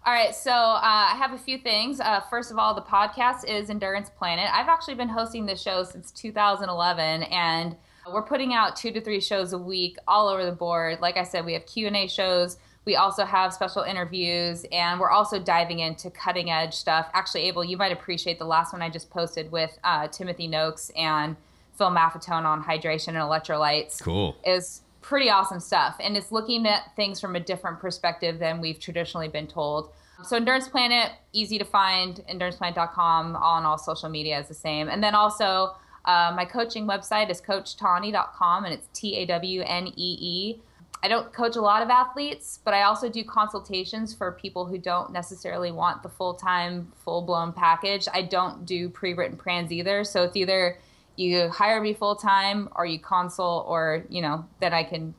[0.05, 1.99] All right, so uh, I have a few things.
[1.99, 4.49] Uh, first of all, the podcast is Endurance Planet.
[4.51, 7.75] I've actually been hosting this show since 2011, and
[8.11, 11.01] we're putting out two to three shows a week, all over the board.
[11.01, 12.57] Like I said, we have Q and A shows.
[12.85, 17.07] We also have special interviews, and we're also diving into cutting edge stuff.
[17.13, 20.89] Actually, Abel, you might appreciate the last one I just posted with uh, Timothy Noakes
[20.97, 21.35] and
[21.77, 24.35] Phil Maffetone on hydration and electrolytes Cool.
[24.45, 28.79] is pretty awesome stuff and it's looking at things from a different perspective than we've
[28.79, 29.91] traditionally been told
[30.23, 35.03] so endurance planet easy to find enduranceplanet.com on all social media is the same and
[35.03, 35.71] then also
[36.05, 40.61] uh, my coaching website is coachtawnee.com and it's t-a-w-n-e-e
[41.03, 44.77] i don't coach a lot of athletes but i also do consultations for people who
[44.77, 48.07] don't necessarily want the full-time full-blown package.
[48.13, 50.03] I don't do pre-written plans either.
[50.03, 50.77] So it's either
[51.17, 55.13] you hire me full time or you consult or you know then i can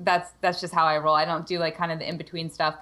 [0.00, 1.14] that's that's just how i roll.
[1.14, 2.76] I don't do like kind of the in between stuff.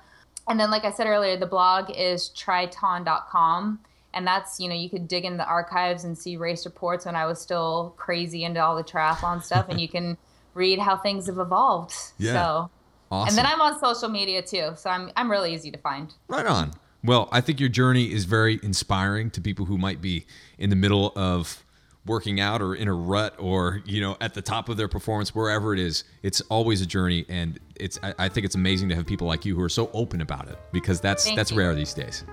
[0.48, 3.80] And then like i said earlier the blog is tritawn.com
[4.14, 7.16] and that's you know you could dig in the archives and see race reports when
[7.16, 9.66] i was still crazy into all the triathlon stuff.
[9.68, 10.18] And you can
[10.54, 12.32] read how things have evolved Yeah.
[12.32, 12.70] so
[13.10, 13.28] Awesome.
[13.28, 16.46] and then i'm on social media too so i'm i'm really easy to find Right
[16.46, 16.72] on.
[17.04, 20.24] Well, I think your journey is very inspiring to people who might be
[20.56, 21.64] in the middle of
[22.06, 25.34] working out or in a rut or you know at the top of their performance
[25.34, 28.94] wherever it is it's always a journey and it's i, I think it's amazing to
[28.96, 31.58] have people like you who are so open about it because that's Thank that's you.
[31.58, 32.24] rare these days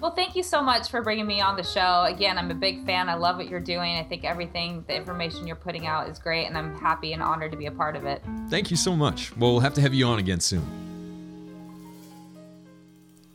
[0.00, 2.04] Well, thank you so much for bringing me on the show.
[2.04, 3.08] Again, I'm a big fan.
[3.08, 3.96] I love what you're doing.
[3.96, 7.52] I think everything, the information you're putting out is great, and I'm happy and honored
[7.52, 8.22] to be a part of it.
[8.50, 9.34] Thank you so much.
[9.36, 10.64] Well, we'll have to have you on again soon.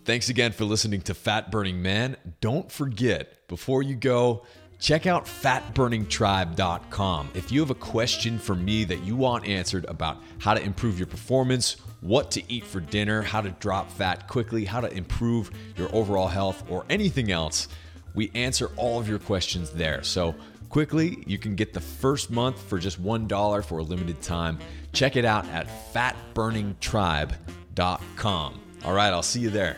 [0.05, 2.17] Thanks again for listening to Fat Burning Man.
[2.41, 4.43] Don't forget, before you go,
[4.79, 7.29] check out fatburningtribe.com.
[7.33, 10.97] If you have a question for me that you want answered about how to improve
[10.97, 15.51] your performance, what to eat for dinner, how to drop fat quickly, how to improve
[15.77, 17.67] your overall health, or anything else,
[18.13, 20.03] we answer all of your questions there.
[20.03, 20.35] So,
[20.69, 24.59] quickly, you can get the first month for just $1 for a limited time.
[24.93, 28.59] Check it out at fatburningtribe.com.
[28.83, 29.77] All right, I'll see you there.